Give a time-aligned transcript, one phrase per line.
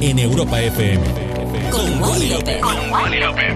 [0.00, 1.02] en Europa FM.
[1.70, 3.54] Con Wally López.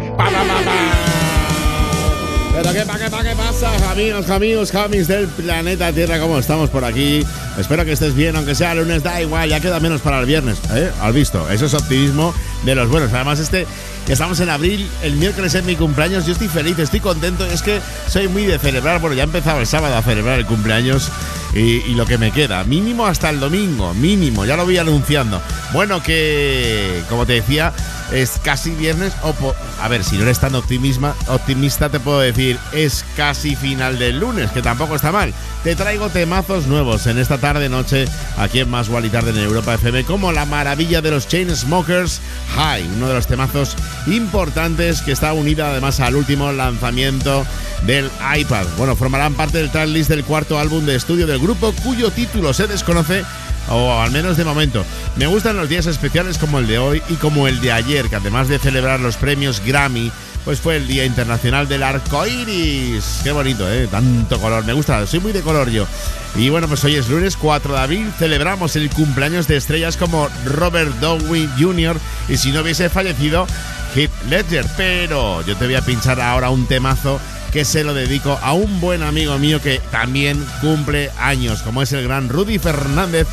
[2.54, 6.68] Pero qué pa, qué pa, qué pasa, amigos, amigos, jamis del planeta Tierra, ¿cómo estamos
[6.68, 7.24] por aquí?
[7.58, 10.58] Espero que estés bien, aunque sea lunes, da igual, ya queda menos para el viernes,
[10.74, 10.90] ¿eh?
[11.00, 13.10] Has visto, eso es optimismo de los buenos.
[13.12, 13.66] Además, este,
[14.06, 17.80] estamos en abril, el miércoles es mi cumpleaños, yo estoy feliz, estoy contento, es que
[18.06, 21.10] soy muy de celebrar, bueno, ya empezaba el sábado a celebrar el cumpleaños
[21.54, 25.40] y, y lo que me queda, mínimo hasta el domingo, mínimo, ya lo voy anunciando.
[25.72, 27.72] Bueno, que, como te decía,
[28.12, 29.34] es casi viernes, o
[29.80, 34.18] a ver, si no eres tan optimisma, optimista, te puedo decir, es casi final del
[34.18, 35.32] lunes, que tampoco está mal.
[35.64, 38.04] Te traigo temazos nuevos en esta tarde noche
[38.36, 42.20] aquí en Más y Tarde en Europa FM, como la maravilla de los Chainsmokers
[42.54, 43.74] High, uno de los temazos
[44.06, 47.46] importantes que está unida además al último lanzamiento
[47.86, 48.66] del iPad.
[48.76, 52.66] Bueno, formarán parte del tracklist del cuarto álbum de estudio del grupo, cuyo título se
[52.66, 53.24] desconoce
[53.68, 54.84] o al menos de momento.
[55.16, 58.16] Me gustan los días especiales como el de hoy y como el de ayer, que
[58.16, 60.10] además de celebrar los premios Grammy,
[60.44, 63.20] pues fue el Día Internacional del Arco Iris.
[63.22, 63.86] Qué bonito, ¿eh?
[63.88, 64.64] Tanto color.
[64.64, 65.86] Me gusta, soy muy de color yo.
[66.34, 68.12] Y bueno, pues hoy es lunes 4 de abril.
[68.18, 71.96] Celebramos el cumpleaños de estrellas como Robert Downey Jr.
[72.28, 73.46] y si no hubiese fallecido,
[73.94, 74.66] Heath Ledger.
[74.76, 77.20] Pero yo te voy a pinchar ahora un temazo
[77.52, 81.92] que se lo dedico a un buen amigo mío que también cumple años, como es
[81.92, 83.28] el gran Rudy Fernández.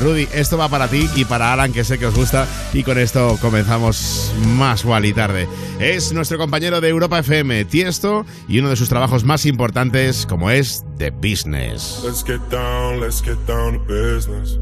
[0.00, 2.98] Rudy, esto va para ti y para Alan, que sé que os gusta, y con
[2.98, 5.46] esto comenzamos más y tarde.
[5.78, 10.50] Es nuestro compañero de Europa FM, Tiesto, y uno de sus trabajos más importantes, como
[10.50, 12.00] es The Business.
[12.04, 14.58] Let's get down, let's get down to business.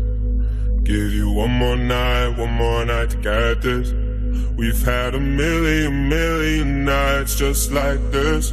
[0.84, 3.94] Give you one more night, one more night to get this.
[4.56, 8.52] We've had a million, million nights just like this.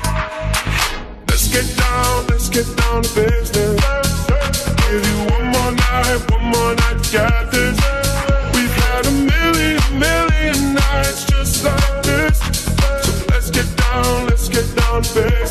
[1.53, 3.81] Let's get down, let's get down to business.
[4.87, 7.77] Give you one more night, one more night to get this.
[8.55, 12.39] We've had a million, million nights just like this.
[13.03, 15.50] So let's get down, let's get down to business.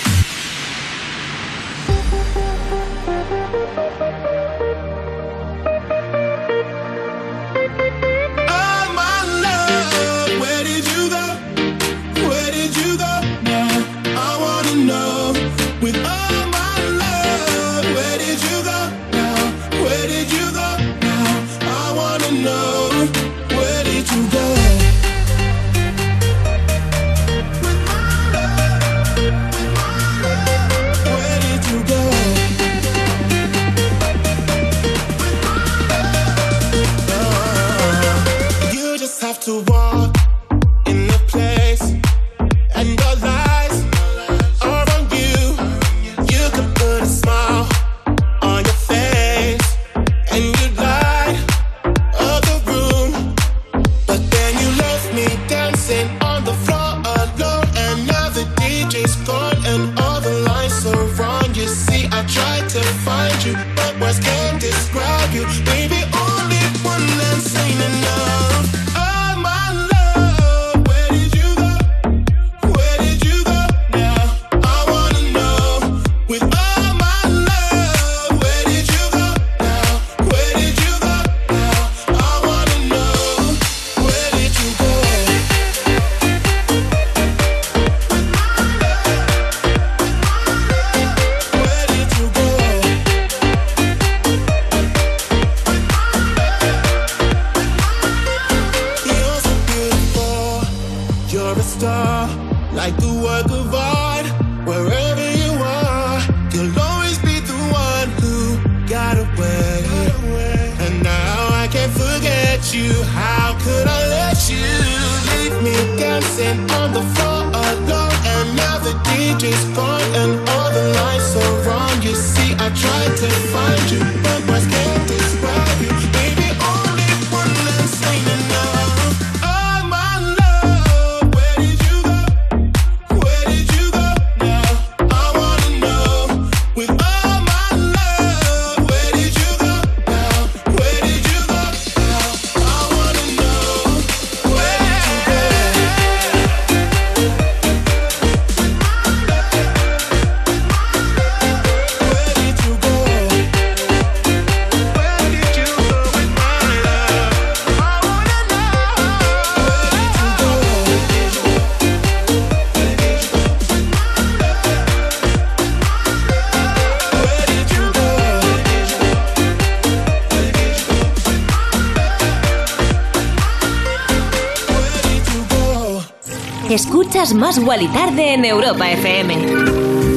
[177.21, 179.37] Más y Tarde en Europa FM.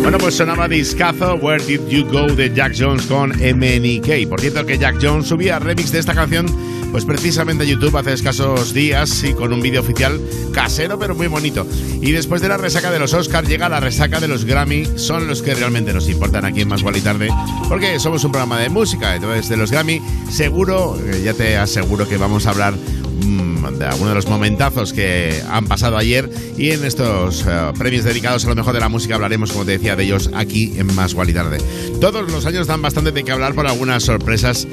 [0.00, 4.26] Bueno, pues sonaba discazo Where Did You Go de Jack Jones con MNK.
[4.26, 6.46] Por cierto que Jack Jones subía remix de esta canción
[6.94, 10.20] pues precisamente YouTube hace escasos días y con un vídeo oficial
[10.52, 11.66] casero pero muy bonito.
[12.00, 15.26] Y después de la resaca de los Oscars llega la resaca de los Grammy, son
[15.26, 17.30] los que realmente nos importan aquí en Más y Tarde,
[17.68, 22.08] porque somos un programa de música, entonces de los Grammy seguro, eh, ya te aseguro
[22.08, 22.74] que vamos a hablar
[23.90, 28.48] mm, de los momentazos que han pasado ayer y en estos eh, premios dedicados a
[28.48, 31.58] lo mejor de la música hablaremos, como te decía, de ellos aquí en Más Tarde.
[32.00, 34.66] Todos los años dan bastante de qué hablar por algunas sorpresas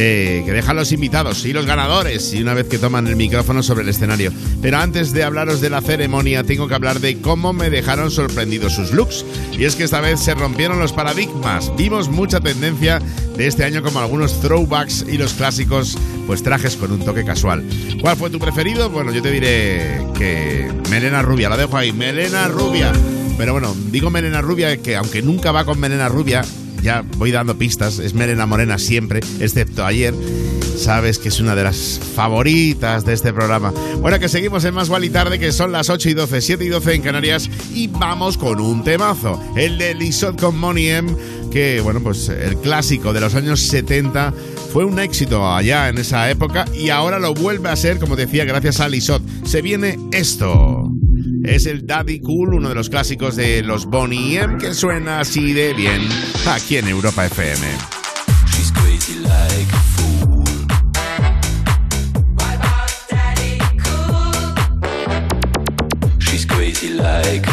[0.00, 3.64] eh, que dejan los invitados y los ganadores y una vez que toman el micrófono
[3.64, 4.32] sobre el escenario.
[4.62, 8.74] Pero antes de hablaros de la ceremonia, tengo que hablar de cómo me dejaron sorprendidos
[8.74, 9.24] sus looks.
[9.58, 11.72] Y es que esta vez se rompieron los paradigmas.
[11.76, 13.00] Vimos mucha tendencia
[13.36, 17.64] de este año como algunos throwbacks y los clásicos, pues trajes con un toque casual.
[18.00, 18.90] ¿Cuál fue tu preferido?
[18.90, 22.92] Bueno, yo te diré que Melena Rubia, lo dejo ahí, Melena Rubia.
[23.36, 26.44] Pero bueno, digo Melena Rubia que aunque nunca va con Melena Rubia,
[26.88, 30.14] ya voy dando pistas, es Melena Morena siempre, excepto ayer.
[30.78, 33.74] Sabes que es una de las favoritas de este programa.
[34.00, 36.68] Bueno, que seguimos en Más y Tarde, que son las 8 y 12, 7 y
[36.68, 41.14] 12 en Canarias, y vamos con un temazo, el de Lisot con Money M,
[41.50, 44.32] que, bueno, pues el clásico de los años 70
[44.72, 48.46] fue un éxito allá en esa época y ahora lo vuelve a ser, como decía,
[48.46, 49.22] gracias a Lisot.
[49.44, 50.87] Se viene esto
[51.48, 55.52] es el Daddy Cool, uno de los clásicos de los Bonnie M, que suena así
[55.52, 56.02] de bien
[56.46, 57.66] aquí en Europa FM.
[58.46, 60.44] She's crazy like a fool.
[66.18, 67.47] She's crazy like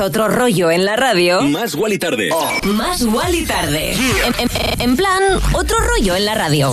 [0.00, 1.42] otro rollo en la radio.
[1.42, 2.30] Más y Tarde.
[2.64, 3.96] Más y Tarde.
[4.78, 6.72] En, plan, otro rollo en la radio.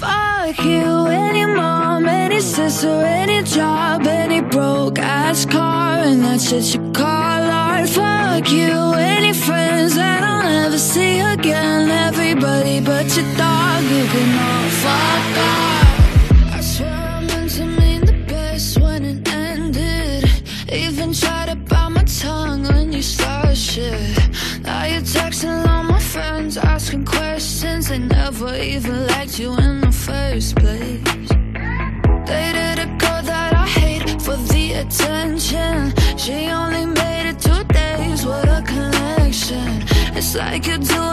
[0.00, 6.74] Fuck you, any mom, any sister, any job, any broke ass car, and that's shit
[6.74, 7.88] you call art.
[7.88, 11.90] Fuck you, any friends that I'll never see again.
[11.90, 15.25] Everybody but your dog, you can all fuck
[40.36, 41.05] It's like you'd do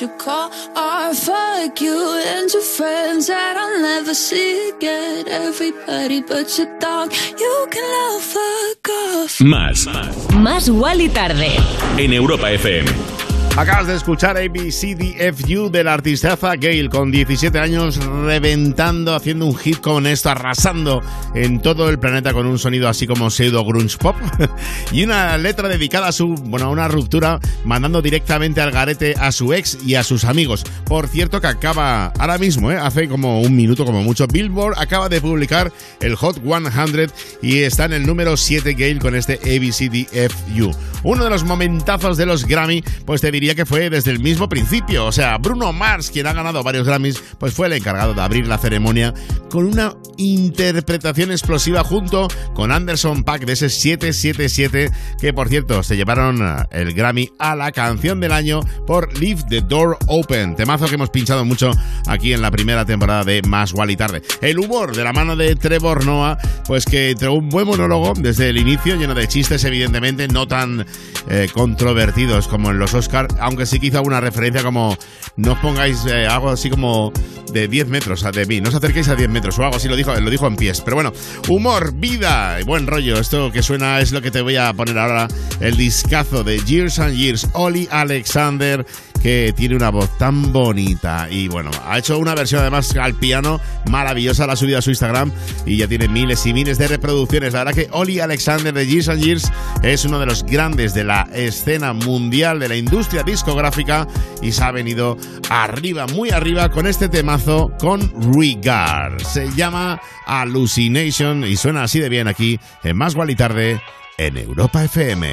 [0.00, 1.16] what you call art.
[1.16, 5.28] Fuck you and your friends that I'll never see again.
[5.28, 9.40] Everybody but your dog, you can love fuck off.
[9.40, 9.86] Más.
[10.34, 11.56] Más Wally tarde.
[11.96, 13.19] En Europa FM.
[13.60, 20.06] Acabas de escuchar ABCDFU del artistaza Gail con 17 años reventando, haciendo un hit con
[20.06, 21.02] esto, arrasando
[21.34, 24.16] en todo el planeta con un sonido así como pseudo grunge pop
[24.92, 29.30] y una letra dedicada a su, bueno, a una ruptura, mandando directamente al garete a
[29.30, 30.64] su ex y a sus amigos.
[30.86, 32.78] Por cierto que acaba ahora mismo, ¿eh?
[32.78, 35.70] hace como un minuto como mucho, Billboard acaba de publicar
[36.00, 40.74] el Hot 100 y está en el número 7 Gail con este ABCDFU.
[41.02, 44.48] Uno de los momentazos de los Grammy, pues te diría que fue desde el mismo
[44.48, 45.06] principio.
[45.06, 48.46] O sea, Bruno Mars, quien ha ganado varios Grammys, pues fue el encargado de abrir
[48.46, 49.14] la ceremonia
[49.50, 55.96] con una interpretación explosiva junto con Anderson Pack de ese 777, que por cierto se
[55.96, 60.56] llevaron eh, el Grammy a la canción del año por Leave the Door Open.
[60.56, 61.70] Temazo que hemos pinchado mucho
[62.06, 64.22] aquí en la primera temporada de Más Wally Tarde.
[64.40, 68.48] El humor de la mano de Trevor Noah, pues que entregó un buen monólogo desde
[68.50, 70.86] el inicio, lleno de chistes, evidentemente, no tan
[71.28, 74.96] eh, controvertidos como en los Oscar, aunque sí quizá una referencia como
[75.36, 77.12] no os pongáis eh, algo así como
[77.52, 79.96] de 10 metros de mí, no os acerquéis a 10 metros o algo así, lo
[79.96, 80.80] dijo, lo dijo en pies.
[80.80, 81.12] Pero bueno,
[81.48, 83.18] humor, vida y buen rollo.
[83.18, 85.28] Esto que suena es lo que te voy a poner ahora,
[85.60, 88.86] el discazo de Years and Years, Oli Alexander
[89.22, 93.60] que tiene una voz tan bonita y bueno, ha hecho una versión además al piano
[93.88, 95.32] maravillosa, la ha subido a su Instagram
[95.66, 97.52] y ya tiene miles y miles de reproducciones.
[97.52, 99.52] La verdad que Oli Alexander de Years and Years
[99.82, 104.06] es uno de los grandes de la escena mundial de la industria discográfica
[104.42, 105.16] y se ha venido
[105.50, 109.20] arriba, muy arriba con este temazo con Regard.
[109.22, 113.80] Se llama Hallucination y suena así de bien aquí en Más Gual y Tarde
[114.18, 115.32] en Europa FM.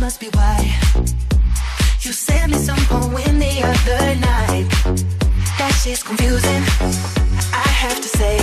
[0.00, 0.58] Must be why.
[2.02, 4.66] You sent me some poem the other night.
[5.58, 6.62] That shit's confusing,
[7.52, 8.38] I have to say.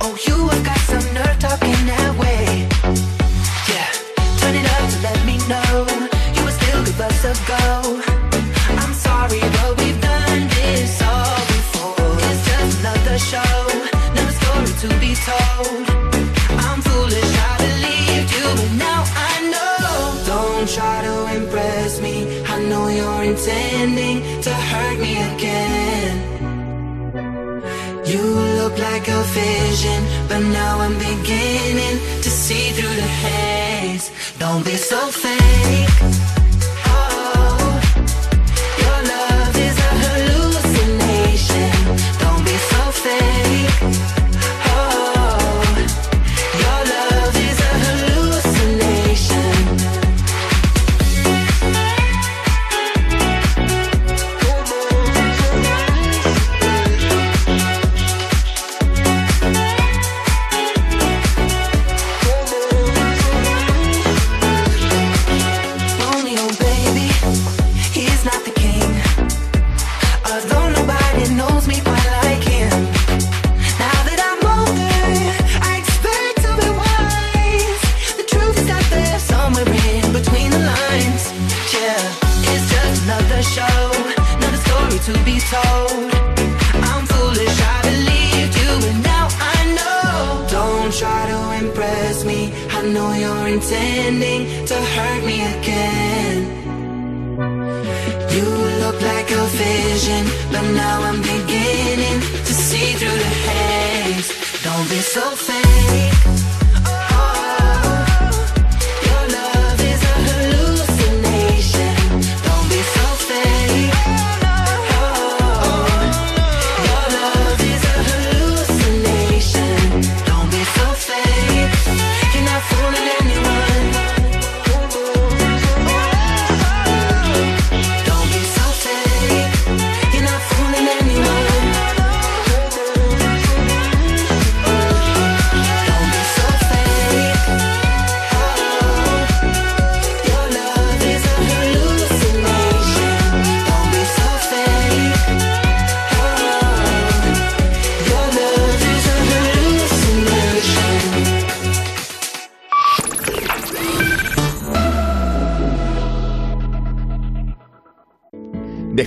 [0.00, 2.66] Oh, you have got some nerve talking that way.
[3.68, 3.90] Yeah,
[4.40, 5.86] turn it up to let me know
[6.34, 8.00] you were still give us a go.
[8.80, 12.16] I'm sorry, but we've done this all before.
[12.30, 13.56] It's just another show,
[14.12, 16.05] another story to be told.
[20.76, 22.16] Try to impress me.
[22.44, 26.14] I know you're intending to hurt me again.
[28.04, 28.24] You
[28.58, 34.06] look like a vision, but now I'm beginning to see through the haze.
[34.38, 35.96] Don't be so fake.
[36.92, 37.80] Oh,
[38.82, 39.00] your
[85.54, 86.10] told.
[86.90, 88.72] I'm foolish, I believed you,
[89.12, 90.46] now I know.
[90.58, 92.52] Don't try to impress me.
[92.78, 96.36] I know you're intending to hurt me again.
[98.34, 98.46] You
[98.82, 104.28] look like a vision, but now I'm beginning to see through the haze.
[104.64, 105.65] Don't be so fake.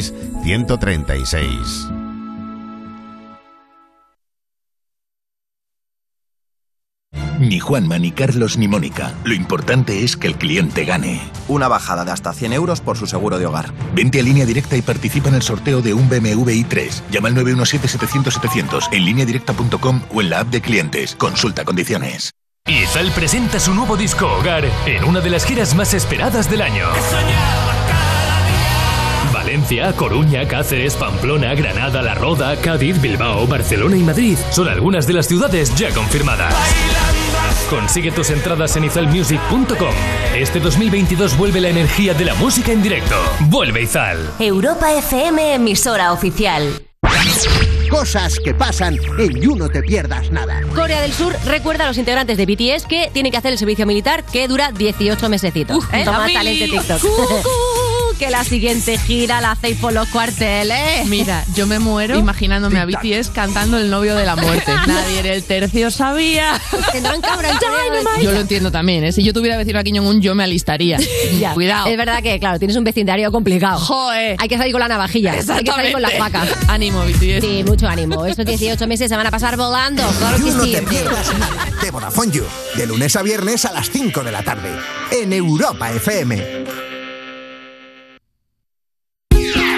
[0.00, 1.92] 136 136.
[7.38, 9.14] Ni Juanma, ni Carlos, ni Mónica.
[9.24, 11.20] Lo importante es que el cliente gane.
[11.48, 13.72] Una bajada de hasta 100 euros por su seguro de hogar.
[13.94, 17.02] Vente a línea directa y participa en el sorteo de un BMW i3.
[17.10, 21.16] Llama al 917-700-700 en lineadirecta.com o en la app de clientes.
[21.16, 22.30] Consulta condiciones.
[22.68, 26.84] Izal presenta su nuevo disco Hogar en una de las giras más esperadas del año.
[29.62, 35.12] Valencia, Coruña, Cáceres, Pamplona, Granada, La Roda, Cádiz, Bilbao, Barcelona y Madrid son algunas de
[35.12, 36.52] las ciudades ya confirmadas.
[37.70, 39.94] Consigue tus entradas en izalmusic.com.
[40.34, 43.14] Este 2022 vuelve la energía de la música en directo.
[43.42, 44.18] Vuelve Izal.
[44.40, 46.82] Europa FM, emisora oficial.
[47.88, 50.60] Cosas que pasan en You No Te Pierdas Nada.
[50.74, 53.86] Corea del Sur recuerda a los integrantes de BTS que tienen que hacer el servicio
[53.86, 55.84] militar que dura 18 mesecitos.
[55.92, 56.02] ¿eh?
[56.04, 57.02] Toma talento TikTok.
[58.22, 61.08] Que la siguiente gira la hacéis por los cuarteles.
[61.08, 64.70] Mira, yo me muero imaginándome a BTS cantando El novio de la muerte.
[64.86, 66.60] Nadie en el tercio sabía.
[66.92, 67.58] Tendrán en Corea.
[68.20, 69.10] Yo lo entiendo también, ¿eh?
[69.10, 70.98] Si yo tuviera vecino a Kim Jong-un, yo me alistaría.
[71.40, 71.54] Ya.
[71.54, 71.86] Cuidado.
[71.88, 73.80] Es verdad que, claro, tienes un vecindario complicado.
[73.80, 74.36] Joder.
[74.38, 75.32] Hay que salir con la navajilla.
[75.32, 76.48] Hay que salir con las vacas.
[76.68, 77.40] Ánimo, BTS.
[77.40, 78.24] Sí, mucho ánimo.
[78.26, 80.02] Estos 18 meses se van a pasar volando.
[80.18, 80.72] Claro que You No sí.
[80.72, 82.44] Te Pierdas Nada de Vodafone You.
[82.76, 84.70] De lunes a viernes a las 5 de la tarde.
[85.10, 86.91] En Europa FM.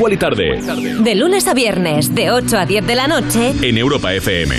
[0.00, 0.60] Más Wally Tarde
[1.02, 3.52] De lunes a viernes, de 8 a 10 de la noche.
[3.60, 4.54] en Europa FM.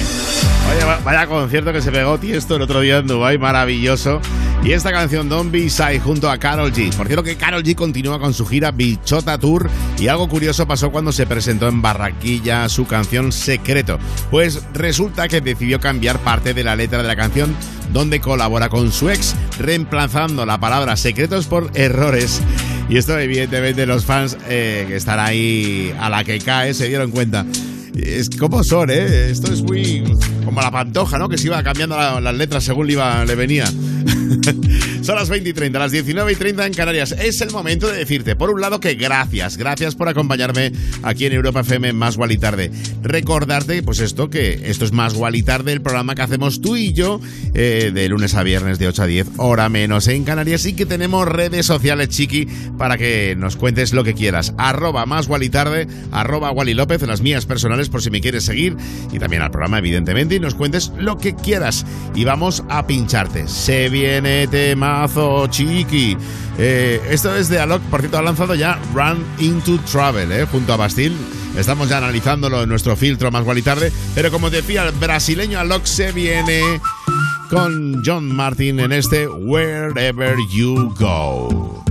[0.68, 4.22] Vaya, va- vaya concierto que se pegó Tiesto el otro día en Dubai, maravilloso.
[4.64, 6.94] Y esta canción Don't Be Shy junto a Carol G.
[6.96, 10.92] Por cierto que Carol G continúa con su gira Bichota Tour y algo curioso pasó
[10.92, 13.98] cuando se presentó en Barranquilla su canción Secreto.
[14.30, 17.56] Pues resulta que decidió cambiar parte de la letra de la canción
[17.92, 22.42] donde colabora con su ex, reemplazando la palabra secretos por errores.
[22.92, 27.10] Y esto evidentemente los fans eh, que están ahí a la que cae se dieron
[27.10, 27.46] cuenta.
[27.96, 29.30] Es como son, ¿eh?
[29.32, 30.04] Esto es muy
[30.46, 31.30] como la pantoja, ¿no?
[31.30, 32.96] Que se iba cambiando la- las letras según le,
[33.36, 33.66] venía.
[35.02, 37.12] Son las 20 y 30, las 19 y 30 en Canarias.
[37.12, 40.72] Es el momento de decirte, por un lado, que gracias, gracias por acompañarme
[41.04, 42.72] aquí en Europa FM Más Gual y Tarde.
[43.02, 46.76] Recordarte, pues esto, que esto es Más Gual y Tarde, el programa que hacemos tú
[46.76, 47.20] y yo
[47.54, 50.86] eh, de lunes a viernes de 8 a 10, hora menos en Canarias, y que
[50.86, 54.54] tenemos redes sociales, chiqui, para que nos cuentes lo que quieras.
[54.58, 58.46] Arroba Más Gual y Tarde, arroba Wally López, las mías personales, por si me quieres
[58.46, 58.78] seguir,
[59.12, 61.86] y también al programa, evidentemente, y nos cuentes lo que quieras.
[62.16, 63.48] Y vamos a pincharte.
[63.48, 66.18] Se viene temazo, chiqui.
[66.58, 70.74] Eh, esto es de Alok, por cierto, ha lanzado ya Run Into Travel, eh, junto
[70.74, 71.16] a Bastille.
[71.58, 73.92] Estamos ya analizándolo en nuestro filtro más igual y tarde.
[74.16, 76.62] Pero como decía, el brasileño Alok se viene
[77.50, 81.91] con John Martin en este Wherever You Go.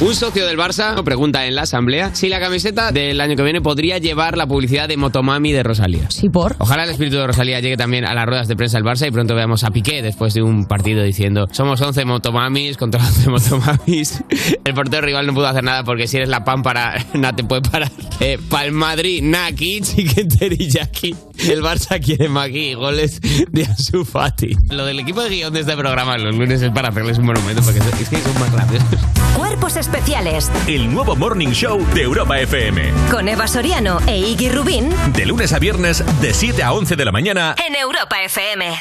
[0.00, 3.60] Un socio del Barça pregunta en la asamblea si la camiseta del año que viene
[3.60, 6.10] podría llevar la publicidad de Motomami de Rosalía.
[6.10, 6.56] Sí, por.
[6.58, 9.12] Ojalá el espíritu de Rosalía llegue también a las ruedas de prensa del Barça y
[9.12, 14.24] pronto veamos a Piqué después de un partido diciendo somos 11 Motomamis contra 11 Motomamis.
[14.64, 17.62] El portero rival no pudo hacer nada porque si eres la pámpara, nada te puede
[17.62, 17.90] parar.
[18.20, 21.14] Eh, Pal Madrid, Naki, Chicken Teriyaki.
[21.48, 23.20] El Barça quiere Maki y goles
[23.50, 24.56] de Ansu Fati.
[24.70, 27.62] Lo del equipo de guion de este programa los lunes es para hacerles un monumento
[27.62, 29.00] porque es que son más graciosos.
[29.36, 32.92] Cuerpos especiales El nuevo Morning Show de Europa FM.
[33.12, 37.04] con Eva Soriano e Iggy Rubín De lunes a viernes, de 7 a 11 de
[37.04, 37.54] la mañana.
[37.64, 38.74] en Europa FM.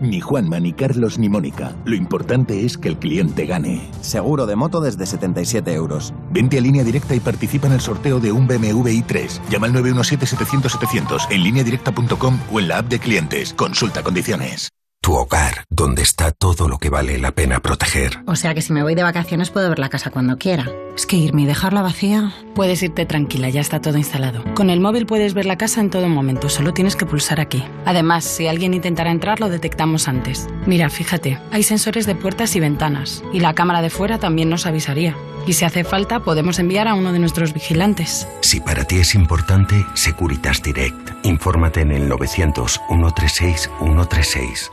[0.00, 1.72] Ni Juanma, ni Carlos, ni Mónica.
[1.84, 3.90] Lo importante es que el cliente gane.
[4.00, 6.12] Seguro de moto desde 77 euros.
[6.30, 9.40] Vente a línea directa y participa en el sorteo de un BMW i3.
[9.48, 13.54] Llama al 917-700-700 en lineadirecta.com o en la app de clientes.
[13.54, 14.68] Consulta condiciones.
[15.08, 18.18] Tu hogar, donde está todo lo que vale la pena proteger.
[18.26, 20.66] O sea que si me voy de vacaciones puedo ver la casa cuando quiera.
[20.96, 22.34] Es que irme y dejarla vacía.
[22.54, 24.44] Puedes irte tranquila, ya está todo instalado.
[24.54, 27.64] Con el móvil puedes ver la casa en todo momento, solo tienes que pulsar aquí.
[27.86, 30.46] Además, si alguien intentara entrar, lo detectamos antes.
[30.66, 34.66] Mira, fíjate, hay sensores de puertas y ventanas, y la cámara de fuera también nos
[34.66, 35.16] avisaría.
[35.46, 38.28] Y si hace falta, podemos enviar a uno de nuestros vigilantes.
[38.42, 41.24] Si para ti es importante, Securitas Direct.
[41.24, 44.72] Infórmate en el 900 136 136.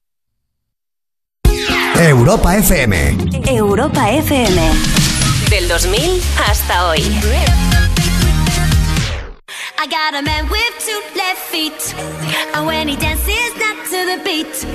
[1.95, 2.93] Europa FM.
[3.51, 4.57] Europa FM.
[5.49, 7.01] Del 2000 hasta hoy.
[9.77, 11.95] I got a man with two left feet.
[12.53, 14.65] And when he dances not to the beat,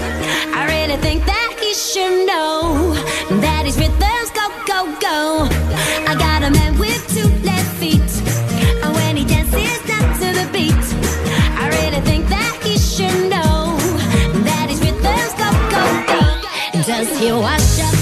[0.55, 2.95] I really think that he should know
[3.41, 5.66] that his rhythms go, go, go.
[16.97, 17.96] Does he wash up?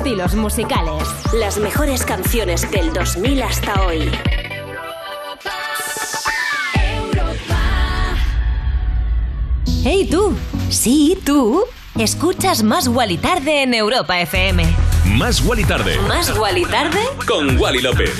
[0.00, 1.02] Estilos musicales.
[1.34, 4.10] Las mejores canciones del 2000 hasta hoy.
[9.84, 10.34] ¡Hey tú!
[10.70, 11.64] Sí, tú.
[11.98, 14.64] Escuchas Más Guali Tarde en Europa FM.
[15.04, 15.98] Más Wally Tarde.
[16.08, 17.00] ¿Más Guali Tarde?
[17.26, 18.16] Con Wally López.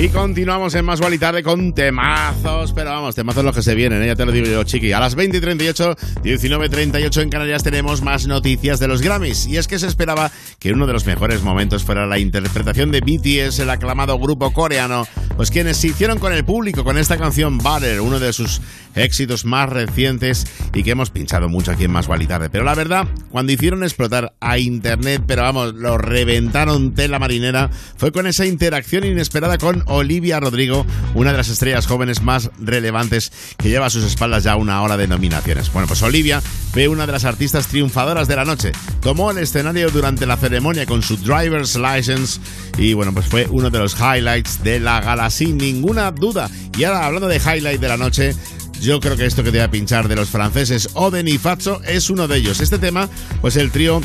[0.00, 4.00] Y continuamos en Más y Tarde con temazos, pero vamos, temazos los que se vienen,
[4.00, 4.06] ¿eh?
[4.06, 4.92] ya te lo digo yo, chiqui.
[4.92, 9.02] A las 20 y 38, 19 y 38 en Canarias tenemos más noticias de los
[9.02, 9.48] Grammys.
[9.48, 10.30] Y es que se esperaba
[10.60, 15.04] que uno de los mejores momentos fuera la interpretación de BTS, el aclamado grupo coreano,
[15.36, 18.60] pues quienes se hicieron con el público con esta canción Butter, uno de sus
[18.94, 22.50] éxitos más recientes y que hemos pinchado mucho aquí en Más y Tarde.
[22.50, 28.12] Pero la verdad, cuando hicieron explotar a Internet, pero vamos, lo reventaron tela marinera, fue
[28.12, 33.68] con esa interacción inesperada con Olivia Rodrigo, una de las estrellas jóvenes más relevantes que
[33.68, 35.72] lleva a sus espaldas ya una hora de nominaciones.
[35.72, 36.40] Bueno, pues Olivia
[36.72, 38.72] fue una de las artistas triunfadoras de la noche.
[39.00, 42.40] Tomó el escenario durante la ceremonia con su driver's license
[42.76, 46.50] y bueno, pues fue uno de los highlights de la gala sin ninguna duda.
[46.76, 48.34] Y ahora hablando de highlight de la noche,
[48.80, 51.82] yo creo que esto que te voy a pinchar de los franceses Oden y Fazzo
[51.84, 52.60] es uno de ellos.
[52.60, 53.08] Este tema,
[53.40, 54.00] pues el trío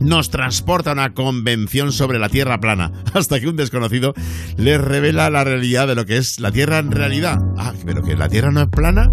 [0.00, 4.14] nos transporta a una convención sobre la Tierra plana, hasta que un desconocido
[4.56, 7.36] les revela la realidad de lo que es la Tierra en realidad.
[7.56, 9.08] Ah, pero que la Tierra no es plana.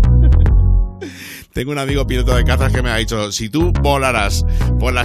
[1.57, 4.45] Tengo un amigo piloto de cazas que me ha dicho, si tú volaras
[4.79, 5.01] por la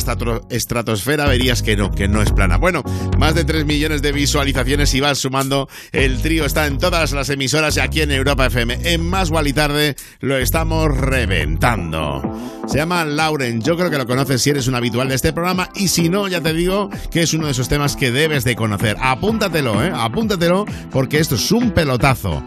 [0.51, 2.59] estratosfera verías que no, que no es plana.
[2.59, 2.83] Bueno,
[3.17, 5.71] más de 3 millones de visualizaciones y vas sumando.
[5.93, 8.81] El trío está en todas las emisoras y aquí en Europa FM.
[8.85, 12.21] En Más y Tarde lo estamos reventando.
[12.67, 15.71] Se llama Lauren, yo creo que lo conoces si eres un habitual de este programa
[15.75, 18.57] y si no, ya te digo que es uno de esos temas que debes de
[18.57, 18.99] conocer.
[19.01, 19.91] Apúntatelo, ¿eh?
[19.95, 22.45] Apúntatelo porque esto es un pelotazo.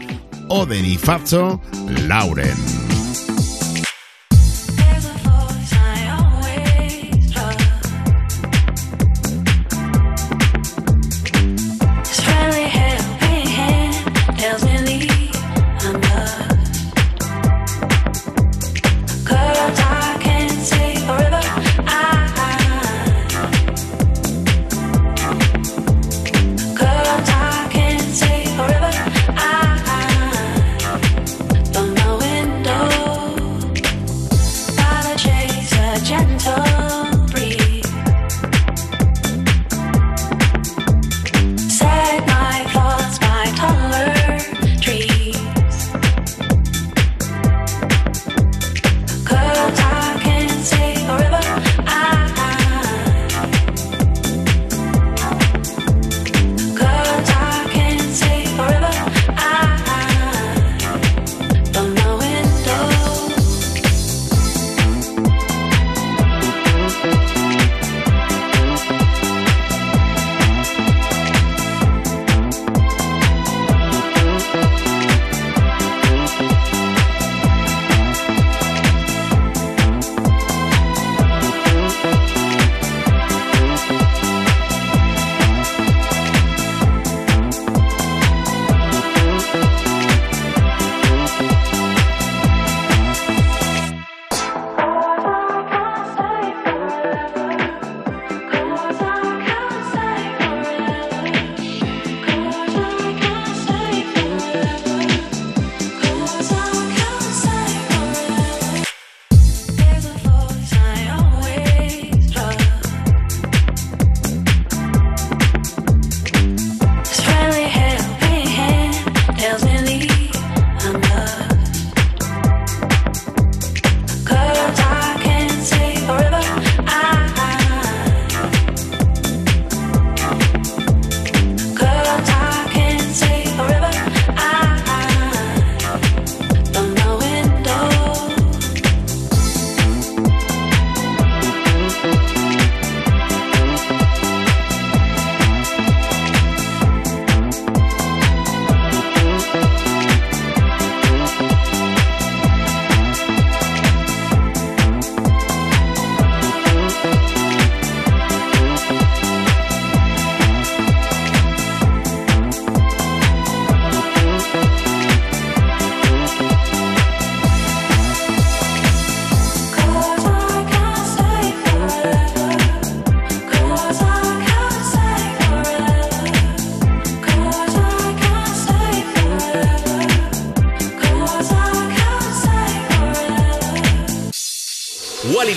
[0.48, 1.60] Oden y Fazzo,
[2.06, 2.85] Lauren.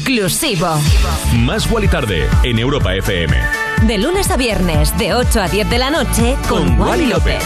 [0.00, 0.66] Inclusivo.
[1.40, 3.36] Más y Tarde en Europa FM.
[3.86, 7.42] De lunes a viernes, de 8 a 10 de la noche, con, Con Wally López.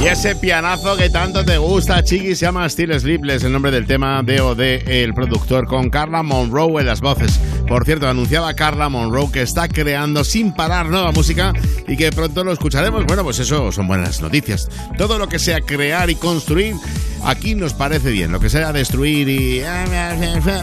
[0.00, 3.86] Y ese pianazo que tanto te gusta, Chiqui, se llama Still Sleepless, el nombre del
[3.86, 7.38] tema de O.D., el productor, con Carla Monroe en las voces.
[7.68, 11.52] Por cierto, anunciaba Carla Monroe que está creando sin parar nueva música
[11.86, 13.06] y que pronto lo escucharemos.
[13.06, 14.68] Bueno, pues eso son buenas noticias.
[14.98, 16.74] Todo lo que sea crear y construir,
[17.24, 18.32] aquí nos parece bien.
[18.32, 19.62] Lo que sea destruir y...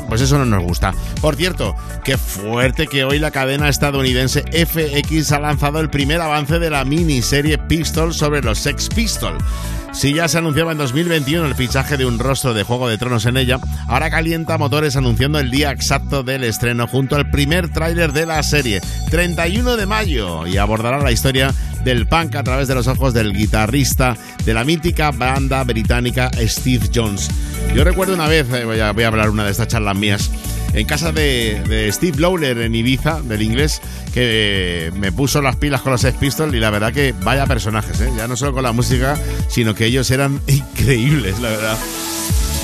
[0.08, 0.94] Pues eso no nos gusta.
[1.22, 6.60] Por cierto, qué fuerte que hoy la cadena estadounidense FX ha lanzado el primer avance
[6.60, 9.44] de la miniserie Pistol sobre los Sex Pistols.
[9.92, 13.26] Si ya se anunciaba en 2021 el fichaje de un rostro de Juego de Tronos
[13.26, 18.14] en ella, ahora calienta motores anunciando el día exacto del estreno junto al primer tráiler
[18.14, 21.54] de la serie, 31 de mayo, y abordará la historia
[21.84, 26.90] del punk a través de los ojos del guitarrista de la mítica banda británica Steve
[26.94, 27.30] Jones.
[27.76, 30.32] Yo recuerdo una vez, eh, voy a, hablar una de estas charlas mías,
[30.74, 33.82] en casa de, de Steve Lawler en Ibiza, del inglés,
[34.14, 37.46] que eh, me puso las pilas con los Sex Pistols y la verdad que vaya
[37.46, 38.12] personajes, ¿eh?
[38.16, 39.18] ya no solo con la música,
[39.48, 41.78] sino que ellos eran increíbles, la verdad.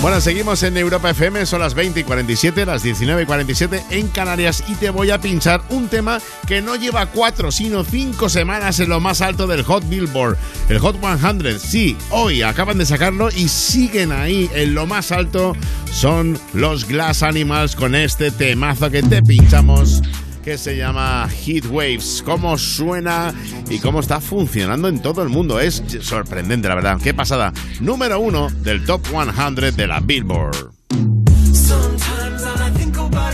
[0.02, 4.08] Bueno, seguimos en Europa FM, son las 20 y 47, las 19 y 47 en
[4.10, 8.80] Canarias y te voy a pinchar un tema que no lleva cuatro, sino cinco semanas
[8.80, 10.38] en lo más alto del Hot Billboard.
[10.70, 15.56] El Hot 100, sí, hoy acaban de sacarlo y siguen ahí en lo más alto.
[15.92, 20.04] Son los Glass Animals con este temazo que te pinchamos
[20.46, 22.22] que se llama Heat Waves.
[22.24, 23.34] Cómo suena
[23.68, 25.60] y cómo está funcionando en todo el mundo.
[25.60, 27.00] Es sorprendente, la verdad.
[27.04, 27.52] Qué pasada.
[27.82, 30.72] Número uno del Top 100 de la Billboard.
[31.52, 33.34] Sometimes I think about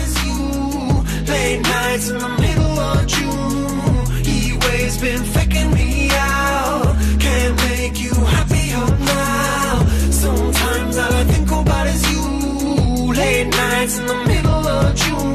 [12.09, 13.13] you.
[13.13, 15.30] Late nights in the middle of June.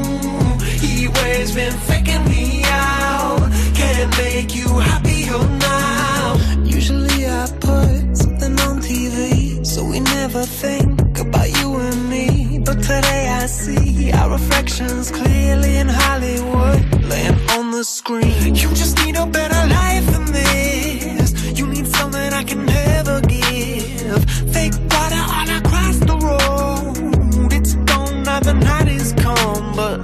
[1.27, 3.51] Waves been faking me out.
[3.75, 6.63] Can't make you happier oh, now.
[6.63, 12.59] Usually I put something on TV, so we never think about you and me.
[12.59, 18.55] But today I see our reflections clearly in Hollywood, laying on the screen.
[18.55, 21.29] You just need a better life than this.
[21.59, 24.23] You need something I can never give.
[24.55, 27.51] Fake water all across the road.
[27.51, 29.97] It's gone now the night is come, but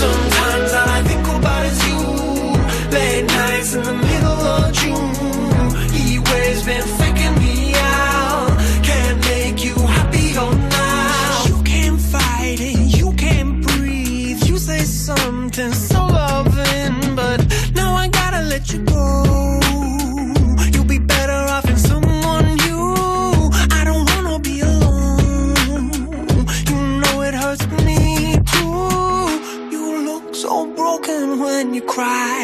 [0.00, 0.33] sometimes
[3.74, 5.90] in the middle of June.
[5.90, 8.50] He waves been faking me out.
[8.84, 10.48] Can't make you happier
[10.80, 11.44] now.
[11.48, 14.44] You can't fight it, you can't breathe.
[14.44, 17.38] You say something so loving, but
[17.74, 19.60] now I gotta let you go.
[20.72, 23.50] You'll be better off in someone new.
[23.78, 26.46] I don't wanna be alone.
[26.70, 29.74] You know it hurts me too.
[29.74, 32.43] You look so broken when you cry.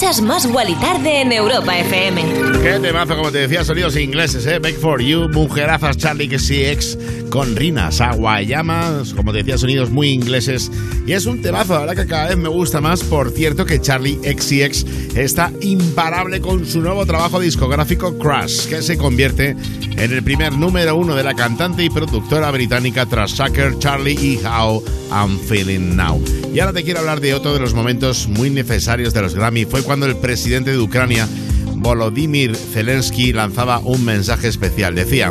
[0.00, 2.24] Escuchas Más Wally Tarde en Europa FM.
[2.62, 4.58] Qué temazo, como te decía, sonidos ingleses, ¿eh?
[4.58, 10.72] Make for You, Mujerazas, Charlie XCX, con Rina, Sawayama, como te decía, sonidos muy ingleses.
[11.06, 13.02] Y es un temazo, la verdad que cada vez me gusta más.
[13.02, 18.96] Por cierto, que Charlie XCX está imparable con su nuevo trabajo discográfico Crash, que se
[18.96, 24.18] convierte en el primer número uno de la cantante y productora británica tras Sucker, Charlie
[24.18, 24.82] y How
[25.12, 26.39] I'm Feeling Now.
[26.52, 29.66] Y ahora te quiero hablar de otro de los momentos muy necesarios de los Grammy.
[29.66, 31.28] Fue cuando el presidente de Ucrania,
[31.76, 34.94] Volodymyr Zelensky, lanzaba un mensaje especial.
[34.94, 35.30] Decía...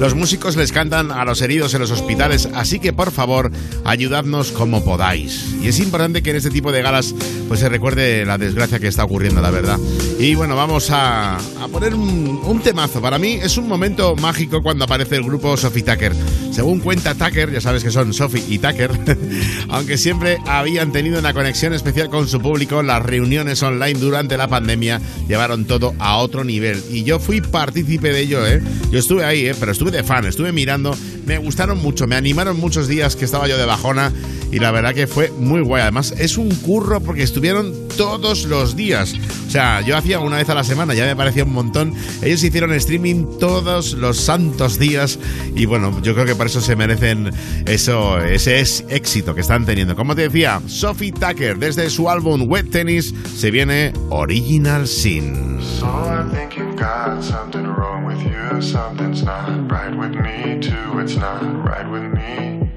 [0.00, 3.52] Los músicos les cantan a los heridos en los hospitales, así que por favor,
[3.84, 5.56] ayudadnos como podáis.
[5.62, 7.14] Y es importante que en este tipo de galas
[7.50, 9.76] pues se recuerde la desgracia que está ocurriendo, la verdad.
[10.20, 13.02] Y bueno, vamos a, a poner un, un temazo.
[13.02, 16.12] Para mí es un momento mágico cuando aparece el grupo Sophie Tucker.
[16.52, 18.92] Según cuenta Tucker, ya sabes que son Sophie y Tucker,
[19.68, 24.46] aunque siempre habían tenido una conexión especial con su público, las reuniones online durante la
[24.46, 26.80] pandemia llevaron todo a otro nivel.
[26.88, 28.62] Y yo fui partícipe de ello, ¿eh?
[28.92, 29.56] Yo estuve ahí, ¿eh?
[29.58, 30.96] Pero estuve de fan, estuve mirando.
[31.26, 34.12] Me gustaron mucho, me animaron muchos días que estaba yo de bajona
[34.50, 35.82] y la verdad que fue muy guay.
[35.82, 39.14] Además, es un curro porque estuvieron todos los días.
[39.46, 41.94] O sea, yo hacía una vez a la semana, ya me parecía un montón.
[42.22, 45.18] Ellos hicieron streaming todos los santos días
[45.54, 47.30] y bueno, yo creo que por eso se merecen
[47.66, 49.96] eso, ese es éxito que están teniendo.
[49.96, 55.60] Como te decía, Sophie Tucker, desde su álbum Wet Tennis, se viene Original Sin.
[55.60, 58.62] So I think you've got something wrong with you.
[58.62, 61.00] Something's not right with me, too.
[61.00, 62.69] It's not right with me.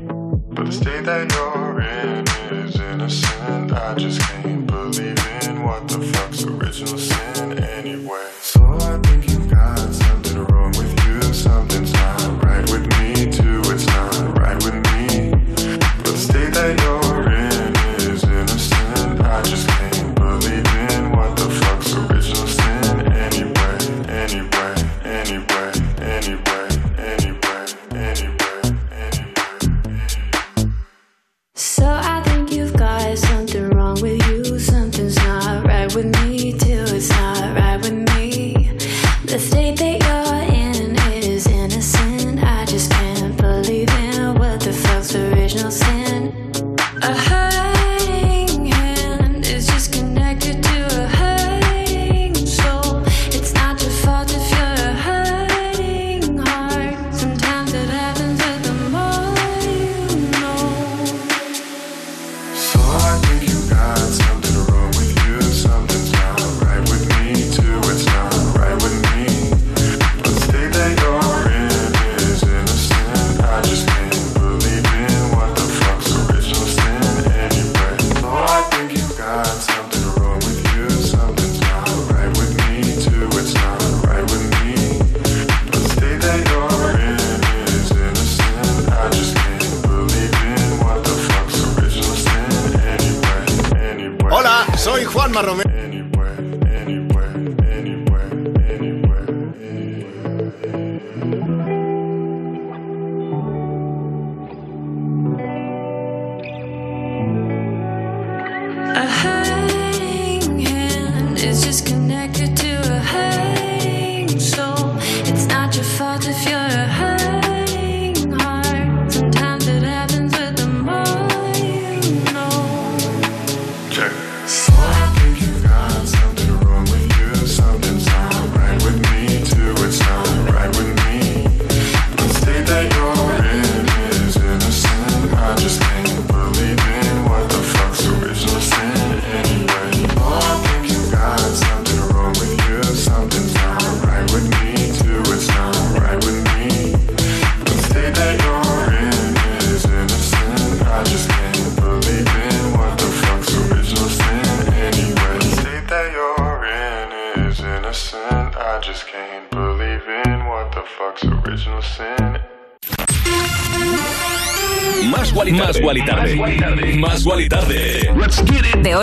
[0.56, 3.74] But the state that you're in is innocent.
[3.74, 8.30] I just can't believe in what the fuck's original sin anyway.
[8.40, 11.22] So I think you've got something wrong with you.
[11.34, 12.33] Something's not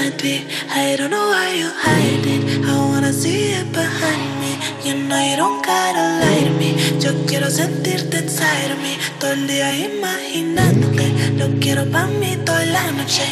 [0.00, 2.64] I don't know why you hide it.
[2.64, 4.54] I wanna see it behind me.
[4.84, 6.70] You know you don't gotta lie to me.
[7.00, 8.96] Yo quiero sentirte inside of me.
[9.18, 11.34] Todo el día imaginándote.
[11.36, 13.26] Lo quiero pa' mí toda la noche.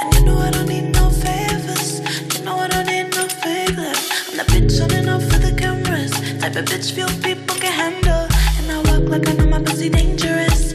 [0.00, 2.00] And you know I don't need no favors.
[2.34, 4.02] You know I don't need no favors.
[4.28, 6.12] I'm the bitch on and off for the cameras.
[6.40, 8.28] Type of bitch few people can handle.
[8.58, 10.74] And I walk like I know my pussy dangerous.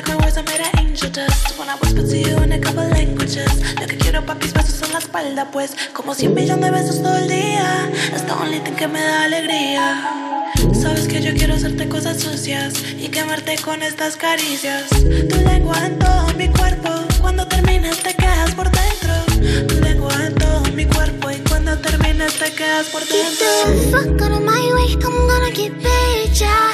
[0.00, 1.58] Like my words are made of angel dust.
[1.58, 3.52] When I whisper to you in a couple languages.
[3.78, 5.76] Lo que quiero papis besos en la espalda, pues.
[5.92, 7.90] Como 100 millones de besos todo el día.
[8.14, 10.54] Es the only thing que me da alegría.
[10.72, 14.88] Sabes que yo quiero hacerte cosas sucias y quemarte con estas caricias.
[14.88, 16.88] Tu lengua en todo mi cuerpo.
[17.20, 19.66] Cuando termines te quedas por dentro.
[19.68, 23.98] Tu lengua en todo mi cuerpo y cuando termines te quedas por Get the dentro.
[23.98, 24.94] fuck out of my way.
[25.04, 26.72] I'm gonna get paid, yeah.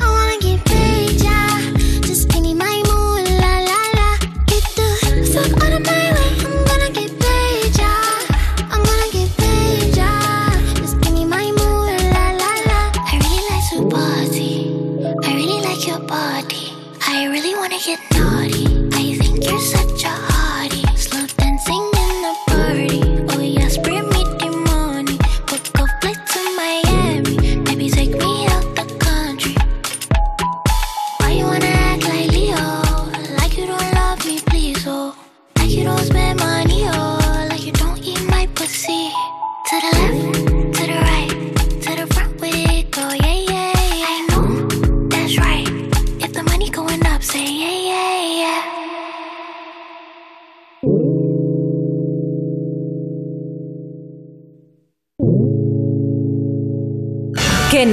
[0.00, 1.25] I wanna get paid, yeah.
[5.36, 6.55] Fuck out of my way.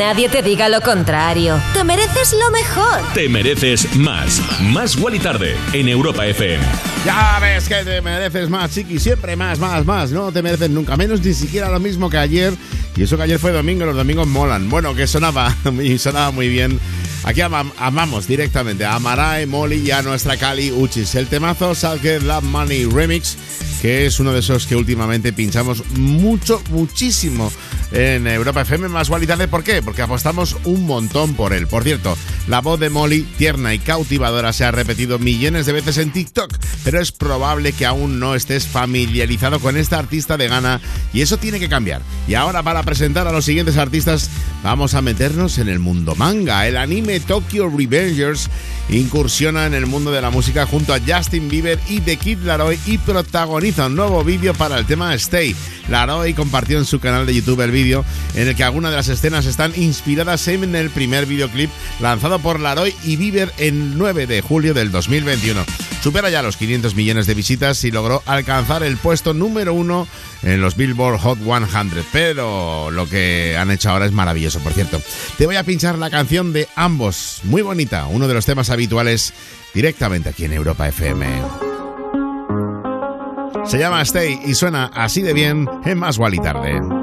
[0.04, 1.58] Nadie te diga lo contrario.
[1.74, 3.14] Te mereces lo mejor.
[3.14, 4.42] Te mereces más.
[4.60, 6.62] Más Wally Tarde en Europa FM.
[7.06, 10.12] Ya ves que te mereces más, chiqui, siempre más, más, más.
[10.12, 12.54] No te mereces nunca menos, ni siquiera lo mismo que ayer.
[12.98, 14.70] Y eso que ayer fue domingo, los domingos molan.
[14.70, 16.82] Bueno, que sonaba y sonaba muy bien.
[17.24, 21.16] Aquí ama- amamos directamente a Marae, Molly y a nuestra Cali Uchis.
[21.16, 23.38] El temazo Salke Love Money Remix,
[23.82, 27.50] que es uno de esos que últimamente pinchamos mucho, muchísimo
[27.94, 29.48] en Europa FM más Tarde.
[29.48, 29.82] ¿Por qué?
[29.82, 31.68] Porque apostamos un montón por él.
[31.68, 32.18] Por cierto,
[32.48, 36.52] la voz de Molly, tierna y cautivadora, se ha repetido millones de veces en TikTok,
[36.84, 40.82] pero es probable que aún no estés familiarizado con esta artista de Ghana
[41.14, 42.02] y eso tiene que cambiar.
[42.28, 44.30] Y ahora para presentar a los siguientes artistas
[44.64, 46.68] vamos a meternos en el mundo manga.
[46.68, 48.50] El anime Tokyo Revengers
[48.90, 52.78] incursiona en el mundo de la música junto a Justin Bieber y The Kid Laroi
[52.86, 55.56] y protagoniza un nuevo vídeo para el tema Stay.
[55.90, 58.04] Laroi compartió en su canal de YouTube el vídeo
[58.36, 62.60] en el que algunas de las escenas están inspiradas en el primer videoclip lanzado por
[62.60, 65.64] Laroi y Bieber el 9 de julio del 2021.
[66.02, 70.08] Supera ya los 500 millones de visitas y logró alcanzar el puesto número uno
[70.44, 72.06] en los Billboard Hot 100.
[72.12, 75.02] Pero lo que han hecho ahora es maravilloso, por cierto.
[75.38, 79.34] Te voy a pinchar la canción de ambos, muy bonita, uno de los temas habituales
[79.74, 81.28] directamente aquí en Europa FM.
[83.66, 87.03] Se llama Stay y suena así de bien en Más y Tarde.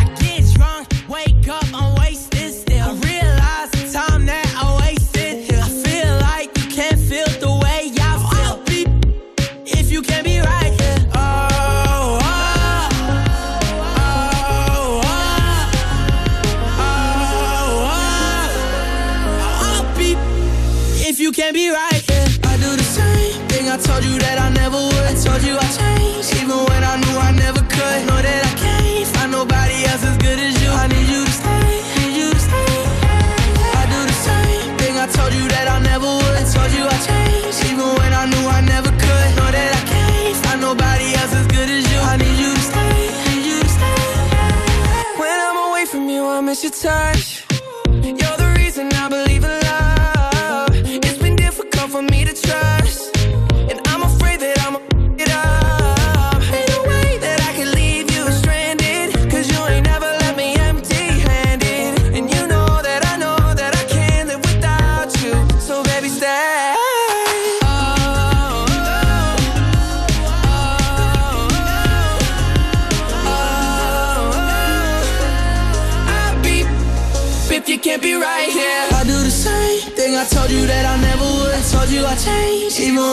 [46.63, 47.45] your touch.
[47.87, 49.30] You're the reason I believe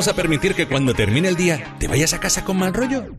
[0.00, 3.18] ¿Vamos a permitir que cuando termine el día te vayas a casa con mal rollo?